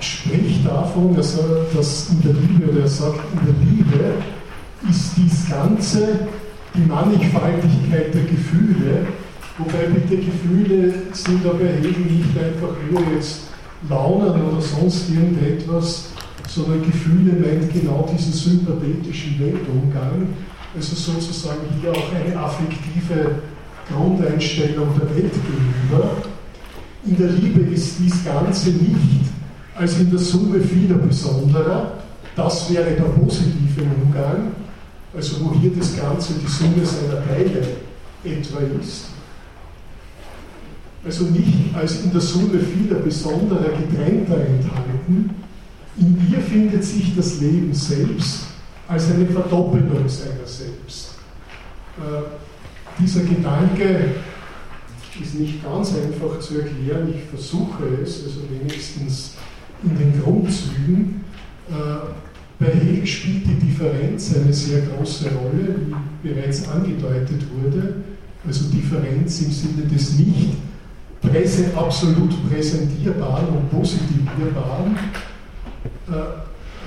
[0.00, 4.14] spricht davon, dass, er, dass in der Liebe, oder er sagt, in der Liebe
[4.88, 6.20] ist dies Ganze
[6.74, 9.06] die Mannigfaltigkeit der Gefühle,
[9.58, 13.48] wobei bitte Gefühle sind aber Hegel nicht einfach nur jetzt
[13.88, 16.10] Launen oder sonst irgendetwas,
[16.48, 20.28] sondern Gefühle meint genau diesen sympathetischen Weltumgang,
[20.76, 23.42] also sozusagen hier auch eine affektive
[23.92, 26.10] Grundeinstellung der Welt gegenüber.
[27.04, 29.30] In der Liebe ist dies Ganze nicht
[29.74, 31.92] als in der Summe vieler besonderer,
[32.36, 34.52] das wäre der positive Umgang,
[35.16, 37.66] also wo hier das Ganze die Summe seiner Teile
[38.24, 39.06] etwa ist.
[41.04, 45.30] Also nicht als in der Summe vieler besonderer getrennter enthalten,
[45.96, 48.46] in ihr findet sich das Leben selbst
[48.86, 51.14] als eine Verdoppelung seiner selbst.
[51.98, 54.14] Äh, dieser Gedanke
[55.22, 59.34] ist nicht ganz einfach zu erklären, ich versuche es, also wenigstens
[59.82, 61.24] in den Grundzügen.
[61.68, 61.74] Äh,
[62.58, 65.76] bei Hegel spielt die Differenz eine sehr große Rolle,
[66.22, 67.96] wie bereits angedeutet wurde.
[68.46, 70.56] Also Differenz im Sinne des nicht
[71.22, 74.96] präsent, absolut präsentierbaren und positivierbaren,
[76.08, 76.12] äh,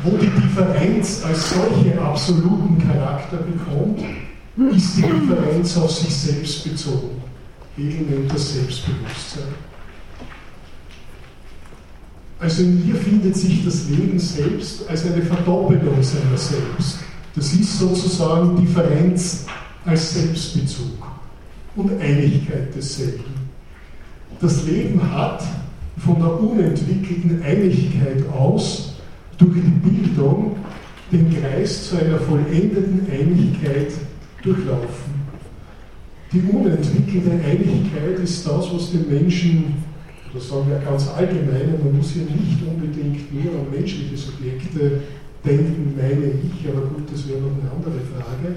[0.03, 4.01] wo die Differenz als solche absoluten Charakter bekommt,
[4.75, 7.22] ist die Differenz auf sich selbst bezogen.
[7.75, 9.53] Hegel nennt das Selbstbewusstsein.
[12.39, 16.99] Also in ihr findet sich das Leben selbst als eine Verdoppelung seiner selbst.
[17.35, 19.45] Das ist sozusagen Differenz
[19.85, 21.07] als Selbstbezug
[21.75, 23.23] und Einigkeit desselben.
[24.39, 25.43] Das Leben hat
[25.97, 28.95] von der unentwickelten Einigkeit aus
[29.37, 30.57] durch die Bildung
[31.11, 33.93] den Kreis zu einer vollendeten Einigkeit
[34.43, 35.12] durchlaufen.
[36.33, 39.75] Die unentwickelte Einigkeit ist das, was den Menschen
[40.33, 45.01] das sagen wir ganz allgemein, man muss hier nicht unbedingt nur an menschliche Subjekte
[45.45, 48.55] denken, meine ich, aber gut, das wäre noch eine andere Frage.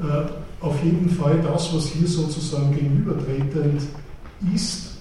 [0.00, 3.82] Äh, auf jeden Fall das, was hier sozusagen gegenübertretend
[4.52, 4.96] ist,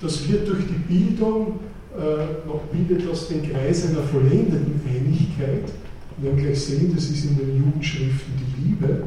[0.00, 1.60] das wird durch die Bildung
[1.96, 5.72] äh, noch bildet das den Kreis einer vollendeten Einigkeit.
[6.18, 9.04] Wir werden gleich sehen, das ist in den Jugendschriften die Liebe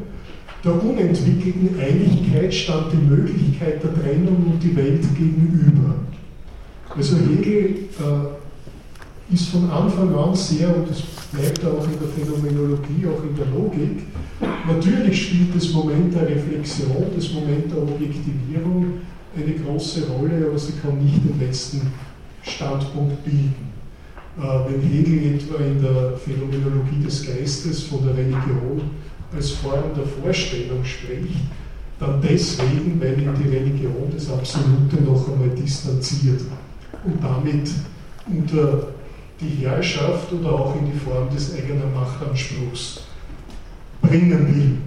[0.63, 5.95] der unentwickelten Einigkeit stand die Möglichkeit der Trennung und die Welt gegenüber.
[6.95, 11.01] Also Hegel äh, ist von Anfang an sehr, und das
[11.31, 14.03] bleibt auch in der Phänomenologie, auch in der Logik,
[14.67, 18.85] natürlich spielt das Moment der Reflexion, das Moment der Objektivierung
[19.35, 21.81] eine große Rolle, aber sie kann nicht den letzten
[22.41, 23.69] Standpunkt bilden.
[24.37, 28.81] Äh, wenn Hegel etwa in der Phänomenologie des Geistes von der Religion
[29.35, 31.39] als Form der Vorstellung spricht,
[31.99, 36.41] dann deswegen, weil ihn die Religion das Absolute noch einmal distanziert
[37.03, 37.69] und damit
[38.27, 38.87] unter
[39.39, 43.01] die Herrschaft oder auch in die Form des eigenen Machtanspruchs
[44.01, 44.79] bringen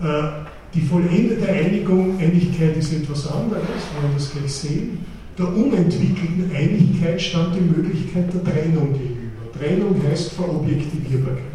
[0.00, 0.08] will.
[0.08, 0.30] Äh,
[0.72, 5.04] die vollendete Einigung, Einigkeit ist etwas anderes, wir werden das gleich sehen.
[5.36, 9.52] Der unentwickelten Einigkeit stand die Möglichkeit der Trennung gegenüber.
[9.58, 11.49] Trennung heißt Verobjektivierbarkeit.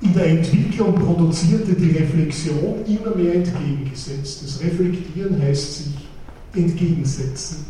[0.00, 4.44] In der Entwicklung produzierte die Reflexion immer mehr entgegengesetzt.
[4.44, 5.94] Das Reflektieren heißt sich
[6.54, 7.66] entgegensetzen.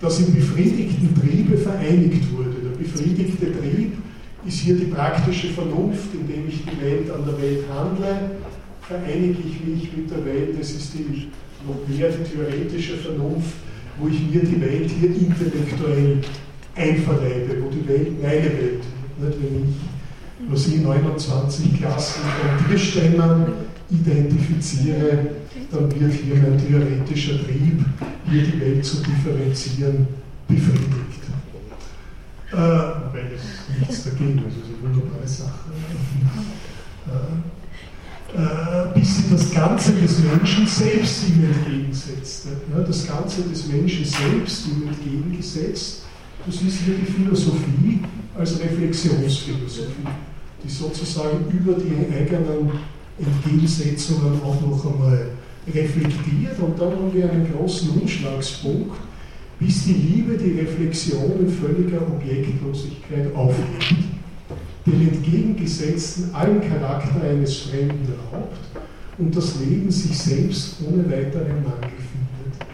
[0.00, 2.56] Das im befriedigten Triebe vereinigt wurde.
[2.62, 3.92] Der befriedigte Trieb
[4.46, 8.32] ist hier die praktische Vernunft, indem ich die Welt an der Welt handle,
[8.82, 10.58] vereinige ich mich mit der Welt.
[10.58, 11.28] Das ist die
[11.66, 13.54] noch mehr theoretische Vernunft,
[13.98, 16.18] wo ich mir die Welt hier intellektuell
[16.74, 18.82] einverleibe, wo die Welt meine Welt
[19.20, 19.38] wird.
[19.38, 19.76] Nicht, wenn ich
[20.48, 23.46] was ich 29 Klassen von Tierstämmen
[23.90, 25.26] identifiziere,
[25.70, 27.84] dann wird hier mein theoretischer Trieb,
[28.30, 30.06] hier die Welt zu differenzieren,
[30.48, 31.22] befriedigt.
[32.52, 35.70] Äh, weil es nichts dagegen ist, also eine wunderbare Sache.
[37.08, 42.48] Äh, äh, bis sie das Ganze des Menschen selbst ihm entgegensetzte.
[42.74, 46.02] Ja, das Ganze des Menschen selbst ihm entgegengesetzt,
[46.44, 48.00] das ist hier die Philosophie
[48.36, 50.08] als Reflexionsphilosophie
[50.64, 52.70] die sozusagen über die eigenen
[53.18, 55.30] Entgegensetzungen auch noch einmal
[55.66, 58.96] reflektiert und dann haben wir einen großen Umschlagspunkt,
[59.58, 64.04] bis die Liebe die Reflexion in völliger Objektlosigkeit aufgibt,
[64.86, 68.58] den entgegengesetzten allen Charakter eines Fremden raubt
[69.18, 72.66] und das Leben sich selbst ohne weiteren Mangel findet.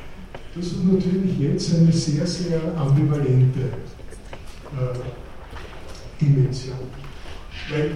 [0.55, 3.61] Das ist natürlich jetzt eine sehr, sehr ambivalente
[4.72, 4.99] äh,
[6.20, 6.76] Dimension.
[7.70, 7.90] Weil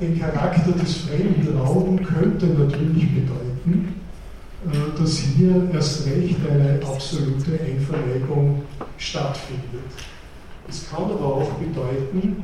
[0.00, 3.94] den Charakter des fremden Raum könnte natürlich bedeuten,
[4.66, 8.62] äh, dass hier erst recht eine absolute Einverlegung
[8.98, 9.84] stattfindet.
[10.68, 12.42] Es kann aber auch bedeuten,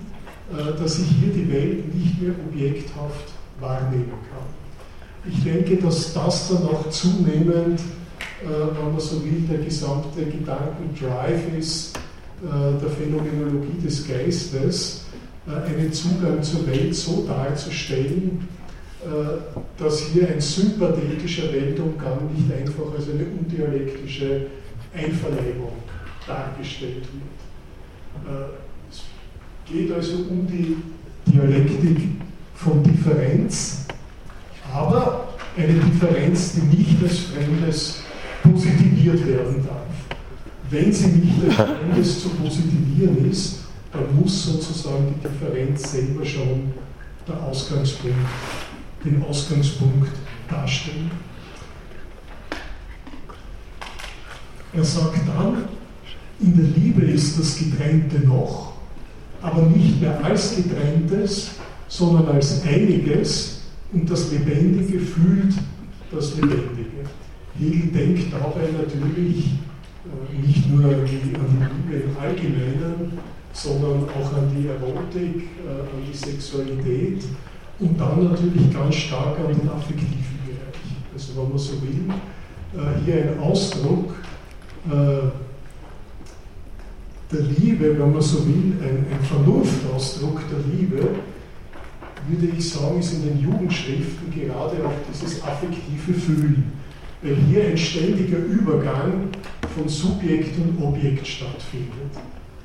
[0.53, 5.33] äh, dass ich hier die Welt nicht mehr objekthaft wahrnehmen kann.
[5.33, 11.59] Ich denke, dass das dann auch zunehmend, äh, wenn man so will, der gesamte Gedankendrive
[11.59, 11.99] ist
[12.43, 15.05] der Phänomenologie des Geistes,
[15.47, 18.47] einen Zugang zur Welt so darzustellen,
[19.03, 24.47] äh, dass hier ein sympathetischer Weltumgang nicht einfach als eine undialektische
[24.95, 25.73] Einverleibung
[26.27, 28.29] dargestellt wird.
[28.29, 28.51] Äh,
[28.91, 29.03] es
[29.65, 30.77] geht also um die
[31.27, 32.09] Dialektik
[32.55, 33.87] von Differenz,
[34.73, 38.03] aber eine Differenz, die nicht als Fremdes
[38.43, 40.17] positiviert werden darf.
[40.69, 43.61] Wenn sie nicht als Fremdes zu positivieren ist,
[43.93, 46.73] dann muss sozusagen die Differenz selber schon
[47.27, 48.17] der Ausgangspunkt
[49.05, 50.13] den Ausgangspunkt
[50.49, 51.11] darstellen.
[54.73, 55.65] Er sagt dann,
[56.39, 58.75] in der Liebe ist das Getrennte noch,
[59.43, 61.53] aber nicht mehr als Getrenntes,
[61.89, 63.63] sondern als Einiges
[63.93, 65.55] und das Lebendige fühlt
[66.13, 66.91] das Lebendige.
[67.59, 69.47] Hegel denkt dabei natürlich
[70.05, 73.19] äh, nicht nur an die Liebe im Allgemeinen,
[73.53, 77.25] sondern auch an die Erotik, äh, an die Sexualität
[77.79, 81.13] und dann natürlich ganz stark an den affektiven Bereich.
[81.13, 82.05] Also wenn man so will,
[82.75, 84.15] äh, hier ein Ausdruck
[84.87, 85.31] äh,
[87.33, 91.09] der Liebe, wenn man so will, ein, ein Vernunftausdruck der Liebe,
[92.29, 96.73] würde ich sagen, ist in den Jugendschriften gerade auch dieses affektive Fühlen.
[97.23, 99.29] Weil hier ein ständiger Übergang
[99.75, 102.13] von Subjekt und Objekt stattfindet.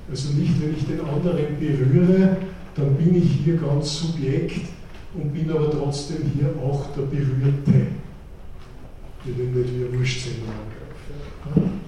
[0.10, 2.38] Also nicht, wenn ich den anderen berühre,
[2.76, 4.68] dann bin ich hier ganz Subjekt
[5.16, 7.88] und bin aber trotzdem hier auch der Berührte.
[9.26, 11.82] Ich will nicht wie ein Wurstsendung angreifen.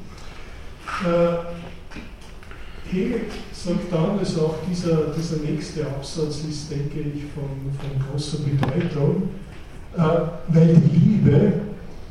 [1.06, 1.58] Äh,
[2.90, 3.22] Hegel
[3.54, 9.30] sagt dann, also auch dieser, dieser nächste Absatz ist, denke ich, von, von großer Bedeutung,
[9.96, 10.02] äh,
[10.48, 11.54] weil die Liebe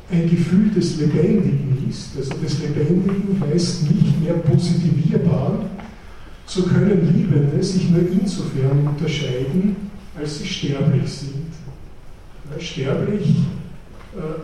[0.09, 5.59] ein Gefühl des Lebendigen ist, also des Lebendigen heißt nicht mehr positivierbar,
[6.57, 9.75] so können Liebende sich nur insofern unterscheiden,
[10.17, 11.51] als sie sterblich sind.
[12.59, 13.35] Sterblich
[14.15, 14.39] äh,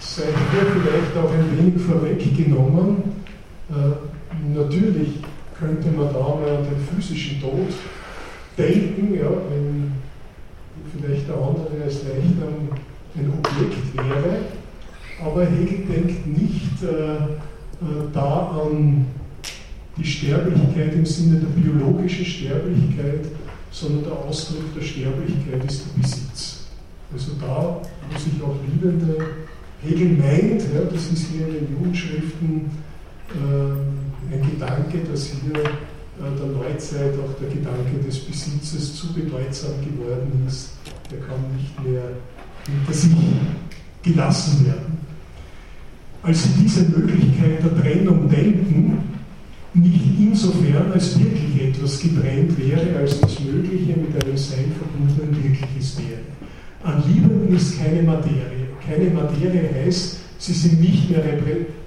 [0.00, 3.02] sei hier vielleicht auch ein wenig vorweggenommen.
[3.68, 5.18] Äh, natürlich
[5.58, 7.68] könnte man da mal an den physischen Tod
[8.56, 9.92] denken, ja, wenn
[10.96, 12.38] vielleicht der andere als leicht
[13.16, 14.38] ein Objekt wäre.
[15.22, 19.06] Aber Hegel denkt nicht äh, äh, da an
[19.96, 23.26] die Sterblichkeit im Sinne der biologischen Sterblichkeit,
[23.70, 26.66] sondern der Ausdruck der Sterblichkeit ist der Besitz.
[27.12, 27.80] Also da,
[28.10, 29.16] wo sich auch Liebende,
[29.82, 32.70] Hegel meint, ja, das ist hier in den Jugendschriften
[33.30, 39.72] äh, ein Gedanke, dass hier äh, der Neuzeit auch der Gedanke des Besitzes zu bedeutsam
[39.84, 40.70] geworden ist.
[41.10, 42.02] Der kann nicht mehr
[42.66, 43.12] hinter sich
[44.02, 44.98] gelassen werden.
[46.22, 49.13] Als sie diese Möglichkeit der Trennung denken,
[49.74, 55.98] nicht insofern, als wirklich etwas getrennt wäre, als das Mögliche mit einem Sein verbundenen Wirkliches
[55.98, 56.20] wäre.
[56.84, 58.68] An Liebenden ist keine Materie.
[58.86, 61.24] Keine Materie heißt, sie sind nicht mehr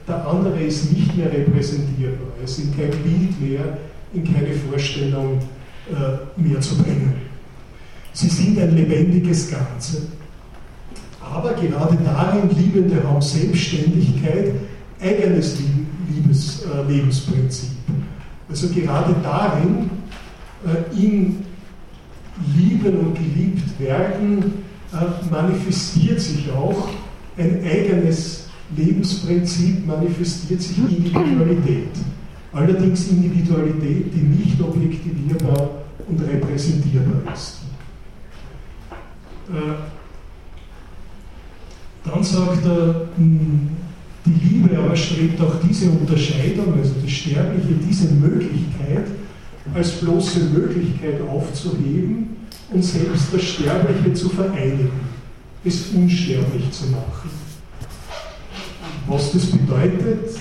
[0.08, 2.30] der andere ist nicht mehr repräsentierbar.
[2.44, 3.78] Es sind kein Bild mehr,
[4.14, 5.40] in keine Vorstellung
[5.90, 7.14] äh, mehr zu bringen.
[8.14, 10.04] Sie sind ein lebendiges Ganze.
[11.22, 14.54] Aber gerade darin, Liebende haben Selbstständigkeit,
[15.02, 15.58] eigenes
[16.10, 17.70] Liebes, äh, Lebensprinzip.
[18.50, 19.90] Also gerade darin,
[20.66, 21.44] äh, in
[22.56, 26.90] Lieben und geliebt werden, äh, manifestiert sich auch
[27.38, 31.90] ein eigenes Lebensprinzip, manifestiert sich Individualität.
[32.54, 35.70] Allerdings Individualität, die nicht objektivierbar
[36.08, 37.60] und repräsentierbar ist.
[39.50, 39.76] Äh,
[42.04, 43.70] dann sagt er, hm,
[44.28, 49.06] die Liebe aber strebt auch diese Unterscheidung, also das Sterbliche, diese Möglichkeit
[49.74, 52.38] als bloße Möglichkeit aufzuheben
[52.72, 54.92] und selbst das Sterbliche zu vereinigen,
[55.64, 57.30] es unsterblich zu machen.
[59.08, 60.38] Was das bedeutet,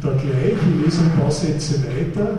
[0.00, 2.38] da gleich, wir lesen ein paar Sätze weiter,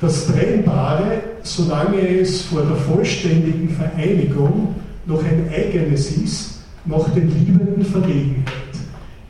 [0.00, 4.74] das Trennbare, solange es vor der vollständigen Vereinigung
[5.06, 8.61] noch ein eigenes ist, macht den Liebenden Verlegenheit.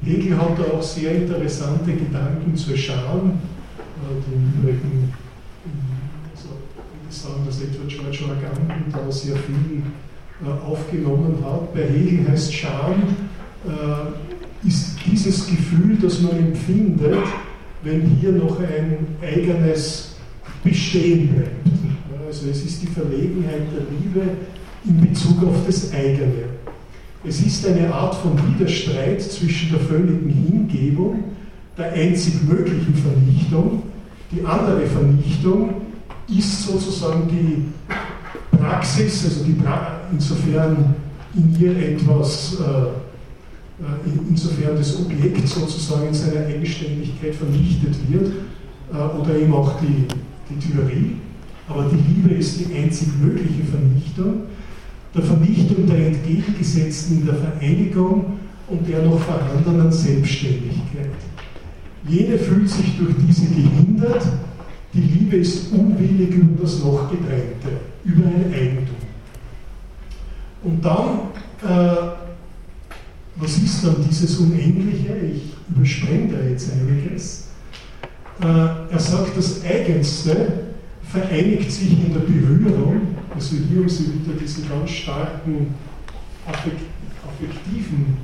[0.04, 5.12] Hegel hat da auch sehr interessante Gedanken zur Scham, äh, die im Übrigen
[6.34, 6.48] also
[7.08, 9.82] sagen, dass etwa George Agamben da sehr viel
[10.44, 11.72] äh, aufgenommen hat.
[11.72, 13.02] Bei Hegel heißt Scham,
[13.64, 17.26] äh, ist dieses Gefühl, das man empfindet,
[17.82, 20.16] wenn hier noch ein eigenes
[20.64, 21.68] Bestehen bleibt.
[22.26, 24.36] Also es ist die Verlegenheit der Liebe
[24.84, 26.61] in Bezug auf das eigene.
[27.24, 31.22] Es ist eine Art von Widerstreit zwischen der völligen Hingebung,
[31.78, 33.84] der einzig möglichen Vernichtung.
[34.32, 35.82] Die andere Vernichtung
[36.28, 40.94] ist sozusagen die Praxis, also die pra insofern
[41.34, 48.32] in ihr etwas, äh, äh insofern das Objekt sozusagen in seiner Eigenständigkeit vernichtet wird,
[48.92, 50.06] äh, oder eben auch die,
[50.50, 51.16] die Theorie.
[51.68, 54.42] Aber die Liebe ist die einzig mögliche Vernichtung
[55.14, 58.38] der Vernichtung der entgegengesetzten der Vereinigung
[58.68, 61.10] und der noch vorhandenen Selbstständigkeit.
[62.08, 64.26] Jene fühlt sich durch diese gehindert,
[64.94, 68.96] die Liebe ist unwillig über das noch getrennte, über ein Eigentum.
[70.64, 71.18] Und dann,
[71.62, 71.96] äh,
[73.36, 75.14] was ist dann dieses Unendliche?
[75.34, 77.48] Ich überspringe da jetzt einiges.
[78.42, 80.71] Äh, er sagt, das Eigenste
[81.12, 85.74] vereinigt sich in der Berührung, also hier haben Sie wieder diesen ganz starken
[86.46, 88.16] affektiven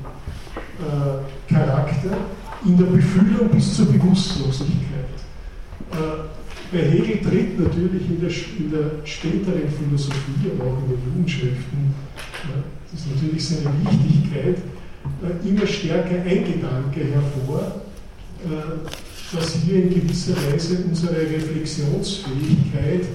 [0.80, 2.16] äh, Charakter,
[2.64, 5.04] in der Befühlung bis zur Bewusstlosigkeit.
[5.92, 5.96] Äh,
[6.72, 11.94] bei Hegel tritt natürlich in der, in der, späteren Philosophie, aber auch in den Jugendschriften,
[12.16, 14.56] äh, das ist natürlich seine Wichtigkeit,
[15.22, 17.82] äh, immer stärker ein Gedanke hervor,
[18.44, 23.06] äh, dass hier in gewisser Weise unsere Reflexionsfähigkeit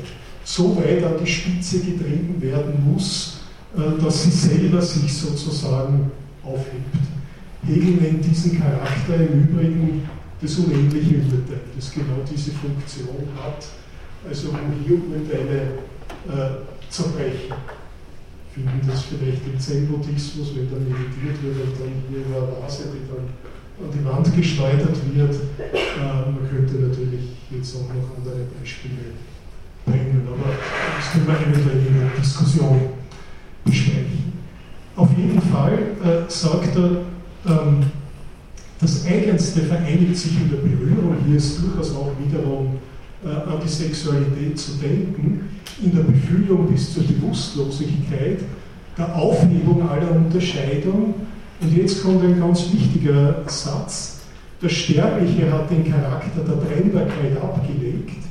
[0.44, 3.40] so weit an die Spitze getrieben werden muss,
[3.76, 6.12] äh, dass sie selber sich sozusagen
[6.44, 6.96] aufhebt.
[7.66, 10.08] Hegel nennt diesen Charakter im Übrigen
[10.42, 13.66] das unendliche Urteil, das genau diese Funktion hat,
[14.28, 15.80] also um hier Urteile
[16.28, 17.56] äh, zerbrechen.
[18.54, 23.08] Finden das vielleicht im Zen-Buddhismus, wenn dann meditiert wird und dann hier eine Vase, die
[23.10, 23.26] dann
[23.80, 25.36] an die Wand geschleudert wird.
[25.60, 29.16] Äh, man könnte natürlich jetzt auch noch andere Beispiele
[29.86, 30.54] bringen, aber
[30.98, 32.82] das können wir eventuell in der Diskussion
[33.66, 34.34] besprechen.
[34.96, 37.02] Auf jeden Fall äh, sagt er,
[37.52, 37.84] ähm,
[38.80, 41.16] das Eigenste vereinigt sich in der Berührung.
[41.26, 42.78] Hier ist durchaus auch wiederum
[43.24, 45.50] äh, an die Sexualität zu denken,
[45.82, 48.40] in der Befühlung bis zur Bewusstlosigkeit,
[48.98, 51.16] der Aufhebung aller Unterscheidung
[51.64, 54.20] und jetzt kommt ein ganz wichtiger Satz.
[54.62, 58.24] Der Sterbliche hat den Charakter der Trennbarkeit abgelegt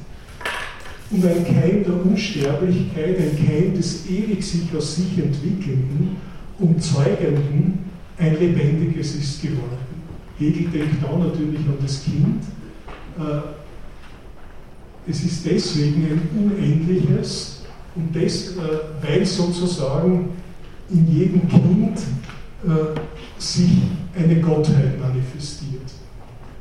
[1.10, 6.16] und ein Keim der Unsterblichkeit, ein Keim des ewig sich aus sich entwickelnden,
[6.58, 9.78] umzeugenden, ein lebendiges ist geworden.
[10.38, 12.44] Hegel denkt da natürlich an das Kind.
[13.18, 17.62] Äh, es ist deswegen ein unendliches
[17.94, 18.60] und das, äh,
[19.02, 20.30] weil sozusagen
[20.90, 21.98] in jedem Kind
[22.64, 22.98] äh,
[23.42, 23.70] sich
[24.14, 25.82] eine Gottheit manifestiert.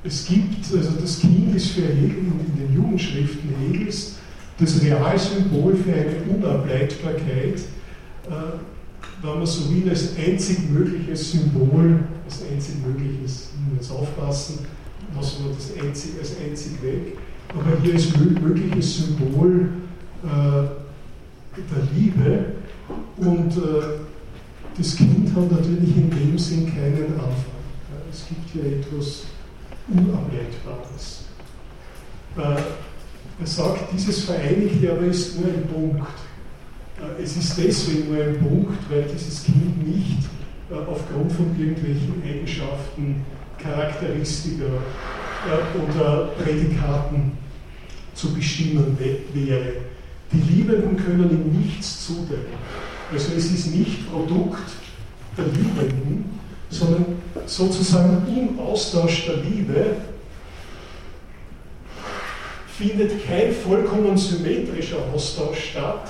[0.04, 4.16] Es gibt, also das Kind ist für Hegel in den Jugendschriften Hegels
[4.60, 8.32] das Realsymbol für eine Unableitbarkeit, äh,
[9.22, 14.60] wenn man so will, als einzig mögliches Symbol, als einzig mögliches, jetzt aufpassen,
[15.16, 17.18] lassen wir das einzig, als einzig weg,
[17.50, 19.70] aber hier als mögliches Symbol
[20.24, 20.64] äh,
[21.56, 22.46] der Liebe
[23.18, 24.11] und äh,
[24.78, 27.62] das Kind hat natürlich in dem Sinn keinen Anfang.
[28.12, 29.24] Es gibt hier etwas
[29.88, 31.26] Unableitbares.
[32.38, 32.62] Äh,
[33.40, 36.08] er sagt, dieses Vereinigte aber ist nur ein Punkt.
[37.00, 40.20] Äh, es ist deswegen nur ein Punkt, weil dieses Kind nicht
[40.70, 43.26] äh, aufgrund von irgendwelchen Eigenschaften,
[43.58, 44.66] Charakteristika
[45.88, 47.34] oder Prädikaten
[48.14, 48.98] zu bestimmen
[49.34, 49.74] wäre.
[50.32, 52.58] Die Liebenden können ihm nichts zudecken.
[53.12, 54.72] Also es ist nicht Produkt
[55.38, 56.40] der Liebenden,
[56.70, 57.06] sondern
[57.46, 59.98] sozusagen im Austausch der Liebe
[62.78, 66.10] findet kein vollkommen symmetrischer Austausch statt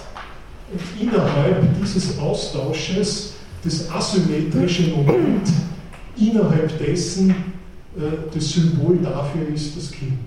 [0.72, 3.34] und innerhalb dieses Austausches
[3.64, 5.50] das asymmetrische Moment,
[6.18, 10.20] innerhalb dessen äh, das Symbol dafür ist das Kind.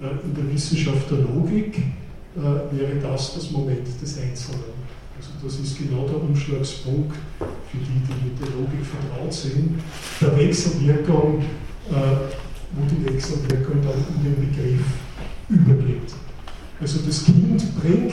[0.00, 4.87] Äh, in der Wissenschaft der Logik äh, wäre das das Moment des Einzelnen.
[5.18, 9.80] Also das ist genau der Umschlagspunkt für die, die mit der Logik vertraut sind,
[10.20, 11.42] der Wechselwirkung,
[11.90, 11.92] äh,
[12.72, 14.80] wo die Wechselwirkung dann in den Begriff
[15.48, 16.14] übergeht.
[16.80, 18.12] Also das Kind bringt,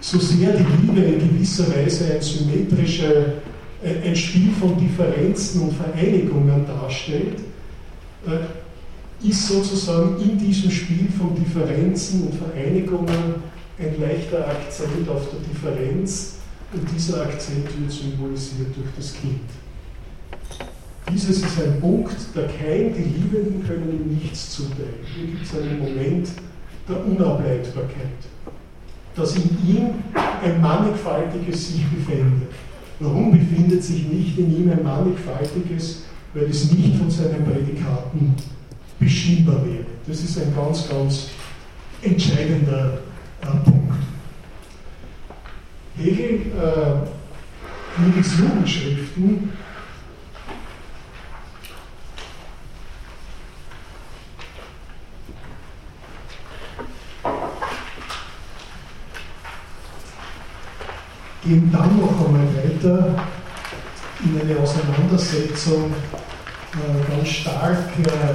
[0.00, 3.34] so sehr die Liebe in gewisser Weise ein symmetrische,
[3.82, 7.40] ein Spiel von Differenzen und Vereinigungen darstellt,
[8.26, 13.49] äh, ist sozusagen in diesem Spiel von Differenzen und Vereinigungen
[13.80, 16.34] ein leichter Akzent auf der Differenz
[16.72, 19.40] und dieser Akzent wird symbolisiert durch das Kind.
[21.10, 25.00] Dieses ist ein Punkt, der kein, die Liebenden können ihm nichts zuteilen.
[25.14, 26.28] Hier gibt es einen Moment
[26.88, 28.20] der Unableitbarkeit,
[29.16, 29.94] dass in ihm
[30.42, 32.48] ein mannigfaltiges sich befindet.
[33.00, 36.02] Warum befindet sich nicht in ihm ein mannigfaltiges?
[36.34, 38.36] Weil es nicht von seinen Prädikaten
[39.00, 39.86] bestimmbar wäre.
[40.06, 41.28] Das ist ein ganz, ganz
[42.02, 42.98] entscheidender
[43.40, 43.94] Punkt.
[45.96, 49.52] Hegel, äh, Hegels Jugendschriften
[61.42, 63.14] gehen dann noch einmal weiter
[64.22, 65.92] in eine Auseinandersetzung
[66.72, 68.34] äh, ganz stark äh,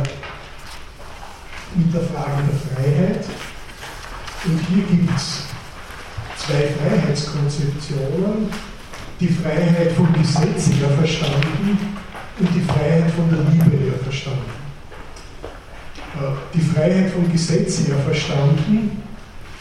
[1.75, 3.25] mit der Frage der Freiheit.
[4.45, 5.43] Und hier gibt es
[6.37, 8.49] zwei Freiheitskonzeptionen.
[9.19, 11.77] Die Freiheit vom Gesetz her verstanden
[12.39, 14.51] und die Freiheit von der Liebe her verstanden.
[16.15, 19.01] Äh, die Freiheit vom Gesetz her verstanden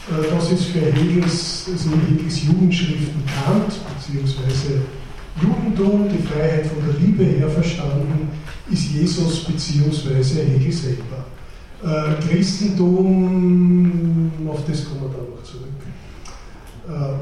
[0.09, 4.81] äh, das ist für Hegels, also Hegels Jugendschriften Kant, beziehungsweise
[5.41, 8.29] Judentum, die Freiheit von der Liebe her verstanden,
[8.71, 11.25] ist Jesus beziehungsweise Hegel selber.
[11.85, 15.69] Äh, Christentum, auf das kommen wir dann noch zurück.
[16.87, 17.17] Äh,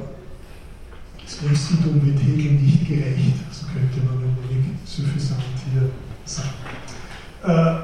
[1.21, 5.89] das Christentum wird Hegel nicht gerecht, so könnte man ein wenig suffisant hier
[6.23, 6.55] sagen.
[7.43, 7.75] Äh,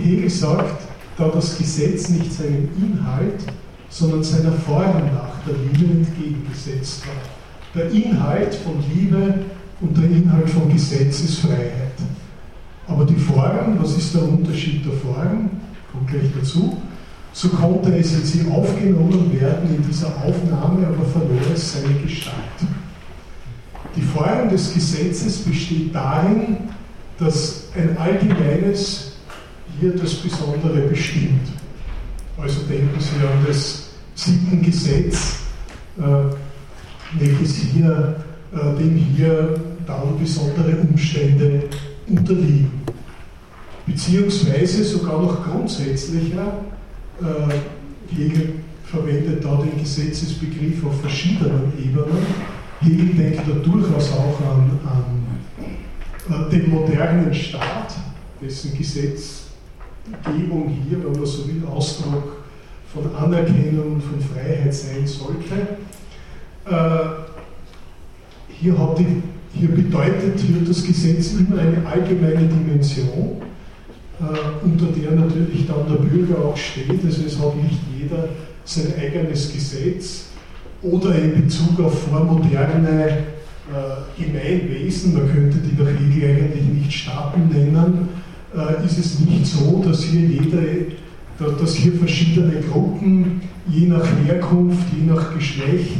[0.00, 0.82] Hegel sagt,
[1.16, 3.42] da das Gesetz nicht seinen Inhalt,
[3.88, 7.24] sondern seiner Form nach der Liebe entgegengesetzt war.
[7.74, 9.46] Der Inhalt von Liebe
[9.80, 11.98] und der Inhalt von Gesetz ist Freiheit.
[12.86, 15.50] Aber die Form, was ist der Unterschied der Form?
[15.92, 16.80] Kommt gleich dazu.
[17.32, 22.34] So konnte es in sie aufgenommen werden, in dieser Aufnahme aber verlor es seine Gestalt.
[23.94, 26.56] Die Form des Gesetzes besteht darin,
[27.18, 29.12] dass ein allgemeines
[29.78, 31.48] hier das Besondere bestimmt.
[32.36, 35.36] Also denken Sie an das siebten Gesetz,
[35.98, 36.02] äh,
[37.18, 41.64] welches hier, äh, dem hier dann besondere Umstände
[42.08, 42.70] unterliegen.
[43.90, 46.60] Beziehungsweise sogar noch grundsätzlicher,
[47.20, 52.24] äh, Hegel verwendet da den Gesetzesbegriff auf verschiedenen Ebenen.
[52.80, 57.94] Hegel denkt da durchaus auch an, an äh, den modernen Staat,
[58.40, 59.46] dessen Gesetz
[60.24, 62.44] Gebung hier, wenn man so will, Ausdruck
[62.92, 65.78] von Anerkennung und von Freiheit sein sollte.
[66.64, 67.08] Äh,
[68.60, 69.22] hier, die,
[69.58, 73.49] hier bedeutet hier das Gesetz immer eine allgemeine Dimension,
[74.62, 77.04] unter der natürlich dann der Bürger auch steht.
[77.04, 78.28] Also es hat nicht jeder
[78.64, 80.26] sein eigenes Gesetz
[80.82, 83.24] oder in Bezug auf vormoderne
[83.70, 88.08] äh, Gemeinwesen, man könnte die nach Hegel eigentlich nicht Staaten nennen,
[88.54, 90.62] äh, ist es nicht so, dass hier jeder,
[91.38, 95.96] dass hier verschiedene Gruppen je nach Herkunft, je nach Geschlecht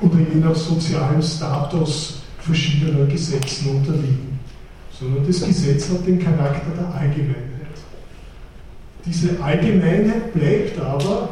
[0.00, 4.38] oder je nach sozialem Status verschiedener Gesetzen unterliegen,
[4.98, 7.51] sondern das Gesetz hat den Charakter der Allgemeinheit.
[9.04, 11.28] Diese Allgemeinheit bleibt aber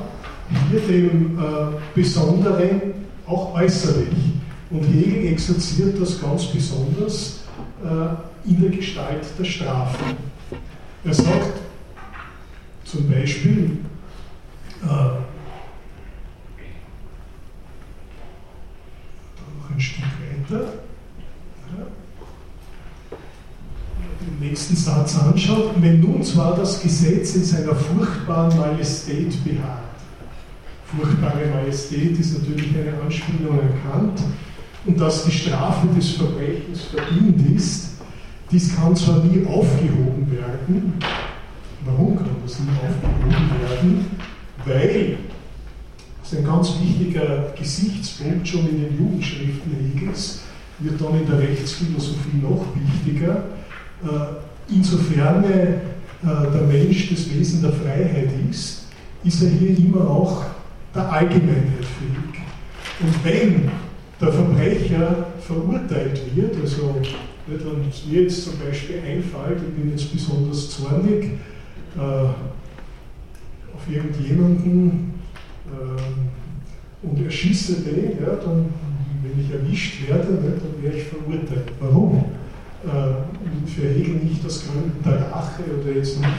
[0.70, 1.42] hier dem äh,
[1.94, 2.80] Besonderen
[3.26, 4.08] auch äußerlich.
[4.70, 7.40] Und Hegel exerziert das ganz besonders
[7.84, 9.98] äh, in der Gestalt der Strafe.
[11.04, 11.60] Er sagt
[12.84, 13.78] zum Beispiel,
[14.82, 15.20] äh, noch
[19.72, 20.72] ein Stück weiter,
[21.78, 21.86] ja,
[24.76, 29.90] Satz anschaut, wenn nun zwar das Gesetz in seiner furchtbaren Majestät beharrt,
[30.84, 34.20] furchtbare Majestät ist natürlich eine Anspielung an Kant,
[34.86, 37.90] und dass die Strafe des Verbrechens verdient ist,
[38.50, 40.94] dies kann zwar nie aufgehoben werden.
[41.84, 44.06] Warum kann das nie aufgehoben werden?
[44.64, 45.18] Weil,
[46.20, 50.40] das ist ein ganz wichtiger Gesichtspunkt schon in den Jugendschriften Hegels,
[50.78, 53.44] wird dann in der Rechtsphilosophie noch wichtiger.
[54.02, 55.76] Äh, insofern äh,
[56.22, 58.86] der Mensch das Wesen der Freiheit ist,
[59.24, 60.44] ist er hier immer auch
[60.94, 62.42] der Allgemeinheit fähig.
[63.00, 63.70] Und wenn
[64.20, 66.96] der Verbrecher verurteilt wird, also
[67.46, 71.24] wenn es mir jetzt zum Beispiel einfällt, ich bin jetzt besonders zornig
[71.96, 72.00] äh,
[73.74, 75.14] auf irgendjemanden
[75.66, 78.66] äh, und erschieße den, ja, dann,
[79.22, 81.72] wenn ich erwischt werde, nicht, dann werde ich verurteilt.
[81.80, 82.24] Warum?
[82.82, 86.30] Äh, für Hegel nicht aus Gründen der Rache oder jetzt nicht,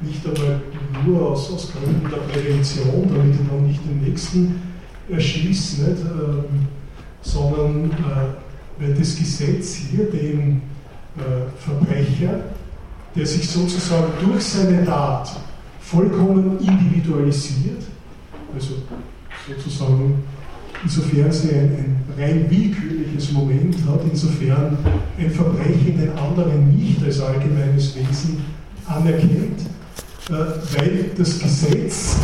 [0.00, 0.60] nicht einmal
[1.06, 4.62] nur aus, aus Gründen der Prävention, damit ich dann nicht den nächsten
[5.08, 6.02] erschließen, nicht?
[6.02, 6.66] Ähm,
[7.22, 10.60] sondern äh, weil das Gesetz hier dem
[11.16, 12.40] äh, Verbrecher,
[13.14, 15.36] der sich sozusagen durch seine Tat
[15.80, 17.82] vollkommen individualisiert,
[18.54, 18.74] also
[19.48, 20.24] sozusagen
[20.82, 24.78] insofern sie ein, ein, rein willkürliches Moment hat, insofern
[25.18, 28.38] ein Verbrechen den anderen nicht als allgemeines Wesen
[28.86, 29.60] anerkennt,
[30.28, 32.16] äh, weil das Gesetz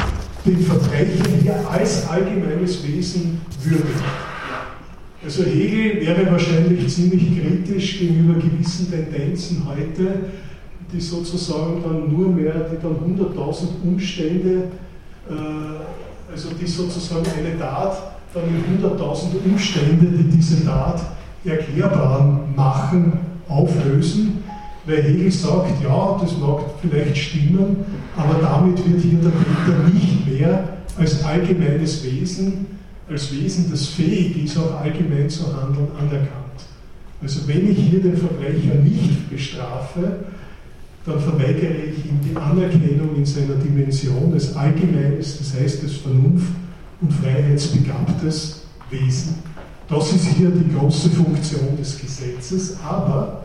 [0.44, 4.04] den Verbrecher hier als allgemeines Wesen würdigt.
[5.24, 10.14] Also Hegel wäre wahrscheinlich ziemlich kritisch gegenüber gewissen Tendenzen heute,
[10.92, 14.64] die sozusagen dann nur mehr, die dann 100.000 Umstände,
[15.30, 18.44] äh, also die sozusagen eine Tat dann
[18.82, 21.02] 100.000 Umstände, die diese Tat
[21.44, 23.12] erklärbar machen,
[23.48, 24.44] auflösen,
[24.86, 27.76] weil Hegel sagt, ja, das mag vielleicht stimmen,
[28.16, 30.68] aber damit wird hier der Täter nicht mehr
[30.98, 32.66] als allgemeines Wesen
[33.12, 36.30] als Wesen, das fähig ist, auch allgemein zu handeln, anerkannt.
[37.22, 40.24] Also wenn ich hier den Verbrecher nicht bestrafe,
[41.04, 46.61] dann verweigere ich ihm die Anerkennung in seiner Dimension des Allgemeines, das heißt des Vernunft-
[47.02, 49.34] und freiheitsbegabtes Wesen.
[49.88, 52.78] Das ist hier die große Funktion des Gesetzes.
[52.82, 53.44] Aber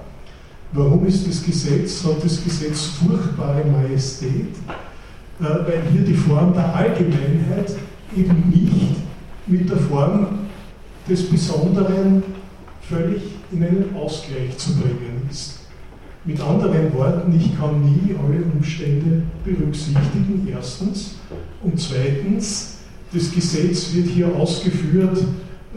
[0.72, 4.56] warum ist das Gesetz, hat das Gesetz furchtbare Majestät?
[5.40, 7.76] Äh, weil hier die Form der Allgemeinheit
[8.16, 8.96] eben nicht
[9.46, 10.28] mit der Form
[11.10, 12.24] des Besonderen
[12.82, 15.60] völlig in einen Ausgleich zu bringen ist.
[16.26, 21.16] Mit anderen Worten, ich kann nie alle Umstände berücksichtigen, erstens.
[21.64, 22.77] Und zweitens,
[23.14, 25.18] das Gesetz wird hier ausgeführt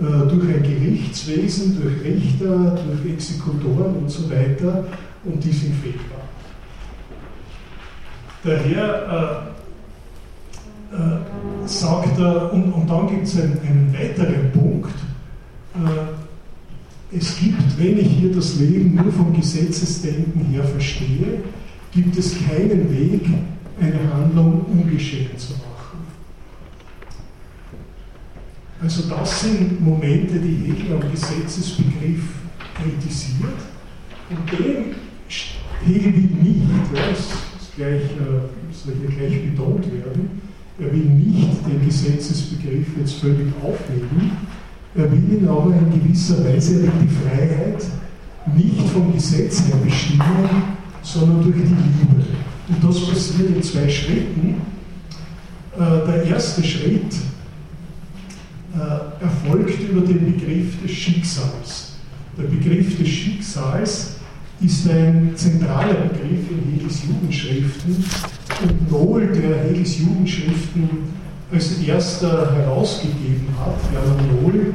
[0.00, 4.86] äh, durch ein Gerichtswesen, durch Richter, durch Exekutoren und so weiter
[5.24, 6.20] und die sind fehlbar.
[8.42, 9.52] Daher
[10.92, 14.94] äh, äh, sagt er, und, und dann gibt es einen, einen, weiteren Punkt,
[15.74, 21.42] äh, es gibt, wenn ich hier das Leben nur vom Gesetzesdenken her verstehe,
[21.92, 23.28] gibt es keinen Weg,
[23.80, 25.69] eine Handlung ungeschehen zu machen.
[28.82, 32.22] Also das sind Momente, die Hegel am Gesetzesbegriff
[32.74, 33.60] kritisiert
[34.30, 34.94] und den
[35.84, 36.62] Hegel will nicht,
[36.94, 37.28] das,
[37.76, 40.40] gleich, äh, soll hier gleich betont werden,
[40.78, 44.30] er will nicht den Gesetzesbegriff jetzt völlig aufheben,
[44.94, 47.84] er will ihn aber in gewisser Weise, die Freiheit
[48.56, 50.48] nicht vom Gesetz her bestimmen,
[51.02, 52.24] sondern durch die Liebe.
[52.68, 54.54] Und das passiert in zwei Schritten.
[55.76, 57.14] Äh, der erste Schritt
[58.74, 61.92] äh, erfolgt über den Begriff des Schicksals.
[62.38, 64.16] Der Begriff des Schicksals
[64.60, 68.04] ist ein zentraler Begriff in Hegels Jugendschriften
[68.62, 70.88] und Nohl, der Hegels Jugendschriften
[71.52, 74.74] als erster herausgegeben hat, Werner Nohl,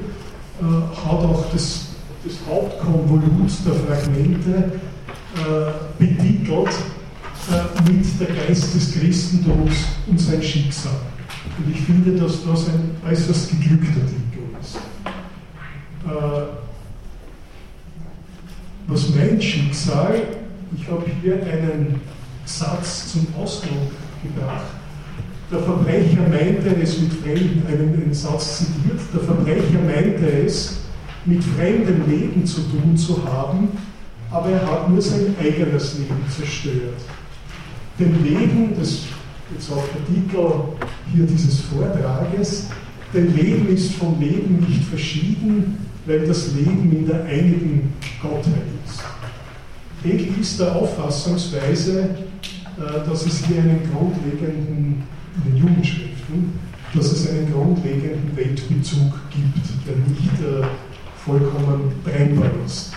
[0.60, 1.88] äh, hat auch das,
[2.24, 4.72] das Hauptkonvolut der Fragmente
[5.36, 6.70] äh, betitelt
[7.52, 10.92] äh, mit der Geist des Christentums und sein Schicksal.
[11.58, 14.76] Und ich finde, dass das ein äußerst geglückter Titel ist.
[16.06, 16.66] Äh,
[18.88, 20.22] was mein Schicksal,
[20.78, 22.00] ich habe hier einen
[22.46, 23.92] Satz zum Ausdruck
[24.22, 24.66] gebracht.
[25.52, 30.80] Der Verbrecher meinte es mit Fremden, einen, einen Satz zitiert, der Verbrecher meinte es,
[31.26, 33.70] mit fremdem Leben zu tun zu haben,
[34.32, 37.02] aber er hat nur sein eigenes Leben zerstört.
[38.00, 39.00] Dem Leben, das
[39.54, 40.50] jetzt auch der Titel
[41.14, 42.70] hier dieses Vortrages,
[43.14, 49.04] denn Leben ist vom Leben nicht verschieden, weil das Leben in der einigen Gottheit ist.
[50.04, 55.04] Hegel ist der Auffassungsweise, äh, dass es hier einen grundlegenden,
[55.38, 56.60] in den Jugendschriften,
[56.94, 60.66] dass es einen grundlegenden Weltbezug gibt, der nicht äh,
[61.26, 62.94] vollkommen trennbar ist.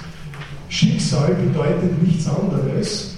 [0.68, 3.17] Schicksal bedeutet nichts anderes,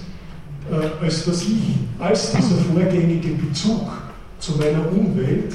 [0.71, 3.91] äh, als dass ich als dieser vorgängige Bezug
[4.39, 5.53] zu meiner Umwelt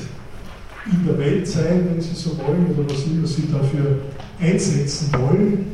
[0.93, 3.99] in der Welt sein, wenn Sie so wollen, oder was immer Sie dafür
[4.41, 5.67] einsetzen wollen,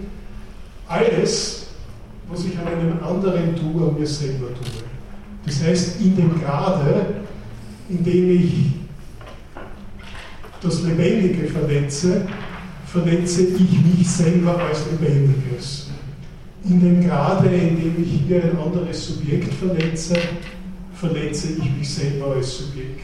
[0.88, 1.66] alles,
[2.28, 4.82] was ich an einem anderen tue, an mir selber tue.
[5.44, 7.06] Das heißt, in dem Grade,
[7.88, 8.66] in dem ich
[10.62, 12.26] das Lebendige verletze,
[12.86, 15.81] verletze ich mich selber als Lebendiges.
[16.64, 20.16] In dem Grade, in dem ich hier ein anderes Subjekt verletze,
[20.94, 23.00] verletze ich mich selber als Subjekt.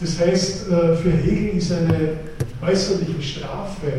[0.00, 2.18] Das heißt, äh, für Hegel ist eine
[2.62, 3.92] äußerliche Strafe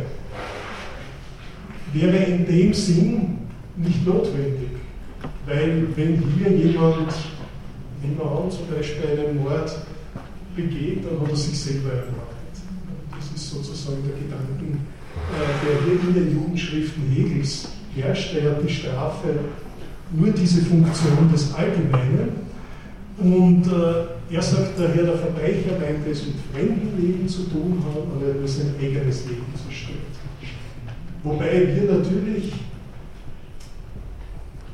[1.96, 3.38] wäre in dem Sinn
[3.78, 4.70] nicht notwendig.
[5.46, 7.14] Weil wenn hier jemand,
[8.02, 9.76] nehmen wir an, zum Beispiel einen Mord
[10.56, 12.36] begeht, dann hat er sich selber ermordet.
[13.12, 14.86] Das ist sozusagen der Gedanken,
[15.32, 18.36] äh, der hier in den Jugendschriften Hegels herrscht.
[18.36, 19.30] Er hat die Strafe
[20.12, 22.46] nur diese Funktion des Allgemeinen.
[23.18, 28.28] Und äh, er sagt daher, der Verbrecher meint es mit Fremdenleben zu tun haben, aber
[28.28, 30.00] er muss sein eigenes Leben zerstören.
[31.24, 32.52] Wobei wir natürlich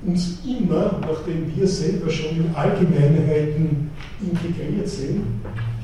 [0.04, 3.92] uns immer, nachdem wir selber schon in Allgemeinheiten
[4.22, 5.22] integriert sind,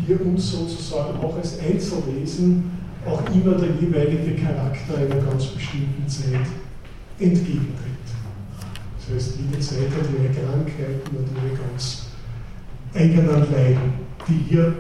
[0.06, 2.72] hier uns sozusagen auch als Einzelwesen
[3.06, 6.48] auch immer der jeweilige Charakter einer ganz bestimmten Zeit
[7.20, 7.88] entgegentritt.
[8.98, 12.08] Das heißt, jede Zeit hat ihre Krankheiten und ihre ganz
[12.94, 13.94] eigenen Leiden,
[14.28, 14.74] die hier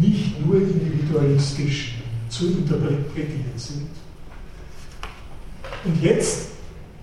[0.00, 1.96] nicht nur individualistisch
[2.28, 3.88] zu interpretieren sind.
[5.84, 6.48] Und jetzt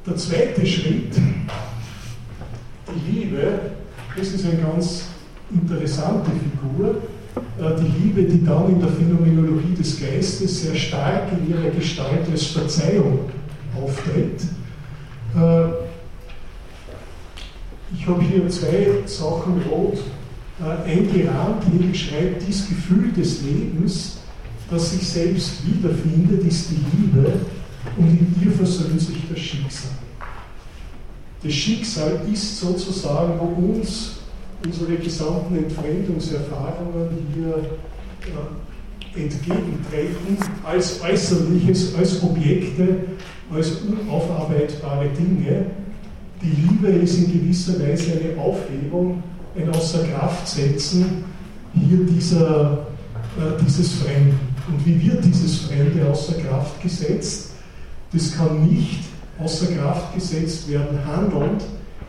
[0.05, 1.15] der zweite Schritt,
[2.88, 3.59] die Liebe,
[4.15, 5.05] das ist eine ganz
[5.51, 7.01] interessante Figur.
[7.59, 12.30] Äh, die Liebe, die dann in der Phänomenologie des Geistes sehr stark in ihrer Gestalt
[12.30, 13.30] als Verzeihung
[13.80, 14.41] auftritt.
[15.36, 15.92] Äh,
[17.94, 19.98] ich habe hier zwei Sachen rot
[20.60, 21.64] äh, eingerahmt.
[21.72, 24.18] Hegel schreibt, dieses Gefühl des Lebens,
[24.70, 27.34] das sich selbst wiederfindet, ist die Liebe
[27.98, 29.92] und in ihr versöhnt sich das Schicksal.
[31.44, 34.18] Das Schicksal ist sozusagen, wo uns
[34.64, 43.00] unsere gesamten Entfremdungserfahrungen hier äh, entgegentreten, als Äußerliches, als Objekte,
[43.54, 45.66] als unaufarbeitbare Dinge.
[46.41, 49.22] Die Liebe ist in gewisser Weise eine Aufhebung,
[49.56, 51.24] ein Außerkraftsetzen
[51.74, 52.88] hier dieser,
[53.38, 54.39] äh, dieses Fremden.
[54.68, 57.52] Und wie wird dieses Fremde außer Kraft gesetzt?
[58.14, 59.02] Das kann nicht
[59.39, 61.64] außer Kraft gesetzt werden, handelnd,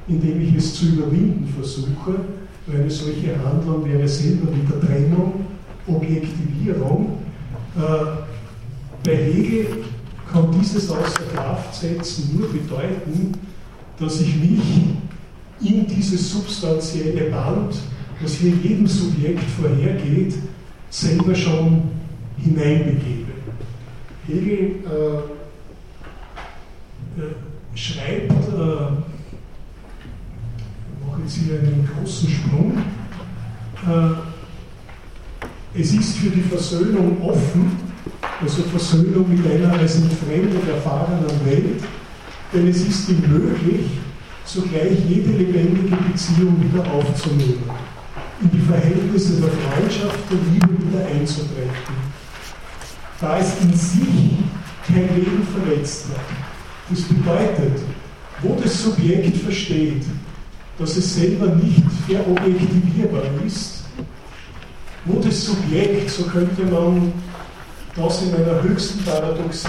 [0.08, 2.20] indem ich es zu überwinden versuche,
[2.70, 5.44] eine solche Handlung wäre selber wieder Trennung,
[5.86, 7.18] Objektivierung.
[7.76, 8.22] Äh,
[9.04, 9.66] bei Hegel
[10.32, 13.32] kann dieses außer Kraft setzen nur bedeuten,
[13.98, 14.60] dass ich mich
[15.60, 17.76] in dieses substanzielle Band,
[18.20, 20.34] was hier jedem Subjekt vorhergeht,
[20.90, 21.82] selber schon
[22.38, 23.32] hineinbegebe.
[24.26, 25.18] Hegel äh,
[27.20, 27.34] äh,
[27.74, 28.92] schreibt, äh,
[30.88, 32.78] ich mache jetzt hier einen großen Sprung,
[33.86, 34.14] äh,
[35.74, 37.91] es ist für die Versöhnung offen,
[38.42, 41.82] also Versöhnung mit einer als entfremdet erfahrenen Welt,
[42.52, 43.86] denn es ist ihm möglich,
[44.44, 47.62] sogleich jede lebendige Beziehung wieder aufzunehmen,
[48.42, 52.12] in die Verhältnisse der Freundschaft, der Liebe wieder einzutreten.
[53.20, 54.38] Da es in sich
[54.86, 56.36] kein Leben verletzt hat,
[56.90, 57.80] das bedeutet,
[58.42, 60.02] wo das Subjekt versteht,
[60.78, 63.84] dass es selber nicht verobjektivierbar ist,
[65.04, 67.12] wo das Subjekt, so könnte man
[67.96, 69.68] das in einer höchsten Paradoxie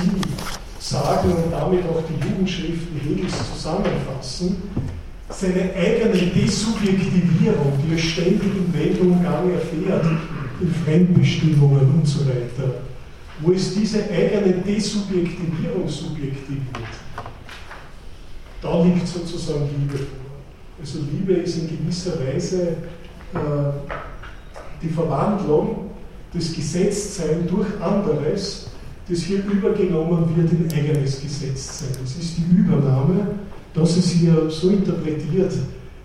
[0.80, 4.58] sagen und damit auch die Jugendschriften Hegels zusammenfassen,
[5.30, 10.06] seine eigene Desubjektivierung, die er ständig im Weltumgang erfährt,
[10.60, 12.76] in Fremdbestimmungen und so weiter,
[13.42, 16.62] wo es diese eigene Desubjektivierung subjektiviert,
[18.62, 20.24] da liegt sozusagen Liebe vor.
[20.80, 22.78] Also Liebe ist in gewisser Weise
[23.34, 23.38] äh,
[24.82, 25.92] die Verwandlung
[26.34, 28.68] des Gesetztsein durch anderes,
[29.10, 31.90] das hier übergenommen wird in eigenes Gesetztsein.
[32.02, 33.36] Das ist die Übernahme,
[33.74, 35.54] das ist hier so interpretiert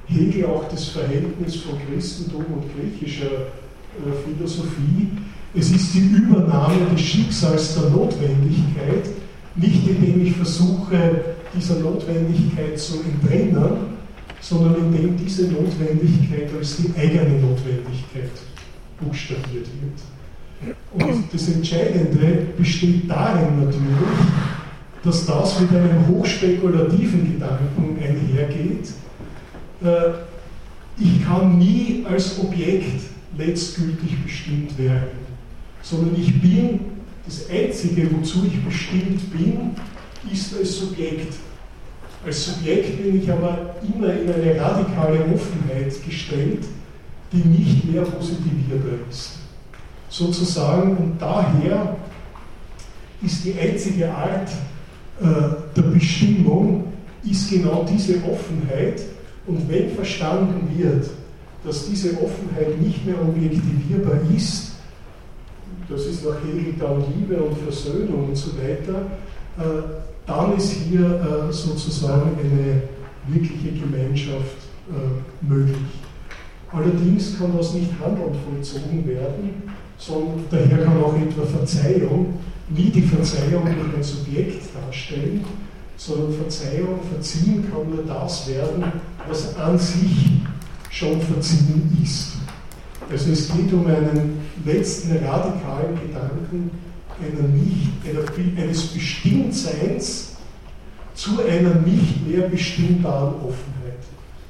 [0.08, 5.08] Hegel auch das Verhältnis von Christentum und griechischer äh, Philosophie.
[5.54, 9.08] Es ist die Übernahme des Schicksals der Notwendigkeit,
[9.54, 13.98] nicht indem ich versuche, dieser Notwendigkeit zu entrinnen,
[14.40, 18.30] sondern indem diese Notwendigkeit als die eigene Notwendigkeit
[19.00, 20.17] buchstabiert wird.
[20.92, 24.18] Und das Entscheidende besteht darin natürlich,
[25.04, 28.88] dass das mit einem hochspekulativen Gedanken einhergeht.
[29.82, 30.10] Äh,
[31.00, 33.02] ich kann nie als Objekt
[33.36, 35.26] letztgültig bestimmt werden,
[35.82, 36.80] sondern ich bin,
[37.24, 39.76] das Einzige, wozu ich bestimmt bin,
[40.32, 41.34] ist als Subjekt.
[42.24, 46.64] Als Subjekt bin ich aber immer in eine radikale Offenheit gestellt,
[47.32, 49.37] die nicht mehr positivierbar ist.
[50.08, 51.96] Sozusagen, und daher
[53.22, 54.50] ist die einzige Art
[55.20, 55.24] äh,
[55.76, 56.84] der Bestimmung,
[57.24, 59.02] ist genau diese Offenheit.
[59.46, 61.10] Und wenn verstanden wird,
[61.64, 64.72] dass diese Offenheit nicht mehr objektivierbar ist,
[65.88, 69.06] das ist nach Hegel dann Liebe und Versöhnung und so weiter,
[69.58, 69.82] äh,
[70.26, 72.82] dann ist hier äh, sozusagen eine
[73.26, 74.56] wirkliche Gemeinschaft
[74.90, 75.76] äh, möglich.
[76.70, 79.62] Allerdings kann das nicht handelnd vollzogen werden,
[79.98, 82.34] sondern daher kann auch etwa Verzeihung
[82.70, 85.44] nie die Verzeihung durch ein Subjekt darstellen,
[85.96, 88.84] sondern Verzeihung, Verziehen kann nur das werden,
[89.26, 90.40] was an sich
[90.90, 92.34] schon verziehen ist.
[93.10, 96.70] Also es geht um einen letzten radikalen Gedanken
[97.20, 100.36] einer nicht, einer, eines Bestimmtseins
[101.14, 103.98] zu einer nicht mehr bestimmbaren Offenheit.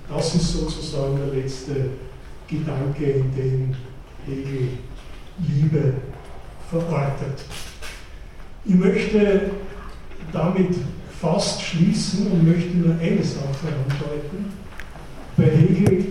[0.09, 1.91] Das ist sozusagen der letzte
[2.47, 3.77] Gedanke, in dem
[4.27, 4.69] Hegel
[5.47, 5.95] Liebe
[6.71, 7.45] verortet.
[8.65, 9.51] Ich möchte
[10.33, 10.75] damit
[11.21, 14.53] fast schließen und möchte nur eine Sache andeuten.
[15.37, 16.07] Bei Hegel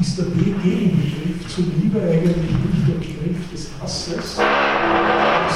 [0.00, 4.36] ist der Gegenbegriff zur Liebe eigentlich nicht der Begriff des Hasses,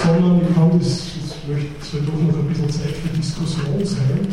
[0.03, 1.12] sondern ich kann das,
[1.48, 4.27] das soll doch noch ein bisschen Zeit für Diskussion sein,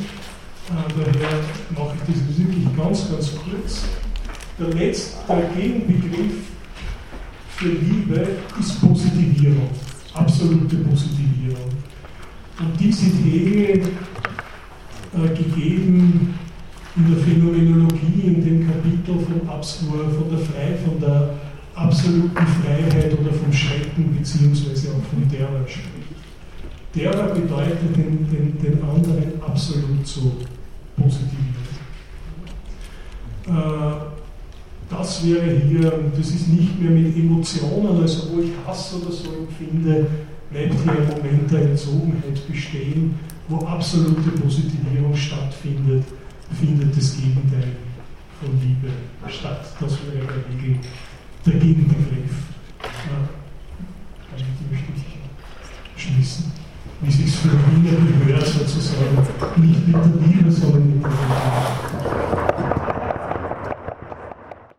[0.69, 1.39] äh, daher
[1.75, 3.83] mache ich das wirklich ganz, ganz kurz.
[4.59, 5.17] Der letzte
[5.55, 6.52] Gegenbegriff
[7.63, 8.27] für Liebe
[8.59, 9.69] ist Positivierung,
[10.13, 11.69] absolute Positivierung.
[12.59, 13.81] Und die sind Hegel
[15.13, 16.37] äh, gegeben
[16.95, 21.35] in der Phänomenologie, in dem Kapitel von Absur, von der Freiheit, von der
[21.73, 26.13] absoluten Freiheit oder vom Schrecken, beziehungsweise auch vom Terror spricht.
[26.93, 30.33] Terror bedeutet, den, den, den anderen absolut zu
[30.97, 31.63] positivieren.
[33.47, 34.12] Äh,
[34.89, 39.29] das wäre hier, das ist nicht mehr mit Emotionen, also wo ich Hass oder so
[39.33, 40.07] empfinde,
[40.51, 43.15] bleibt hier ein Moment der Entzogenheit bestehen,
[43.47, 46.05] wo absolute Positivierung stattfindet,
[46.59, 47.75] findet das Gegenteil
[48.39, 48.93] von Liebe
[49.27, 49.73] statt.
[49.79, 50.79] Das wäre der Regel
[51.45, 52.35] der Gegenbegriff.
[52.81, 53.43] Ja,
[54.71, 56.51] möchte ich schließen.
[57.01, 59.17] Wie sich für Wiener gehört, sozusagen,
[59.57, 62.92] nicht mit der Liebe, sondern mit der Liebe.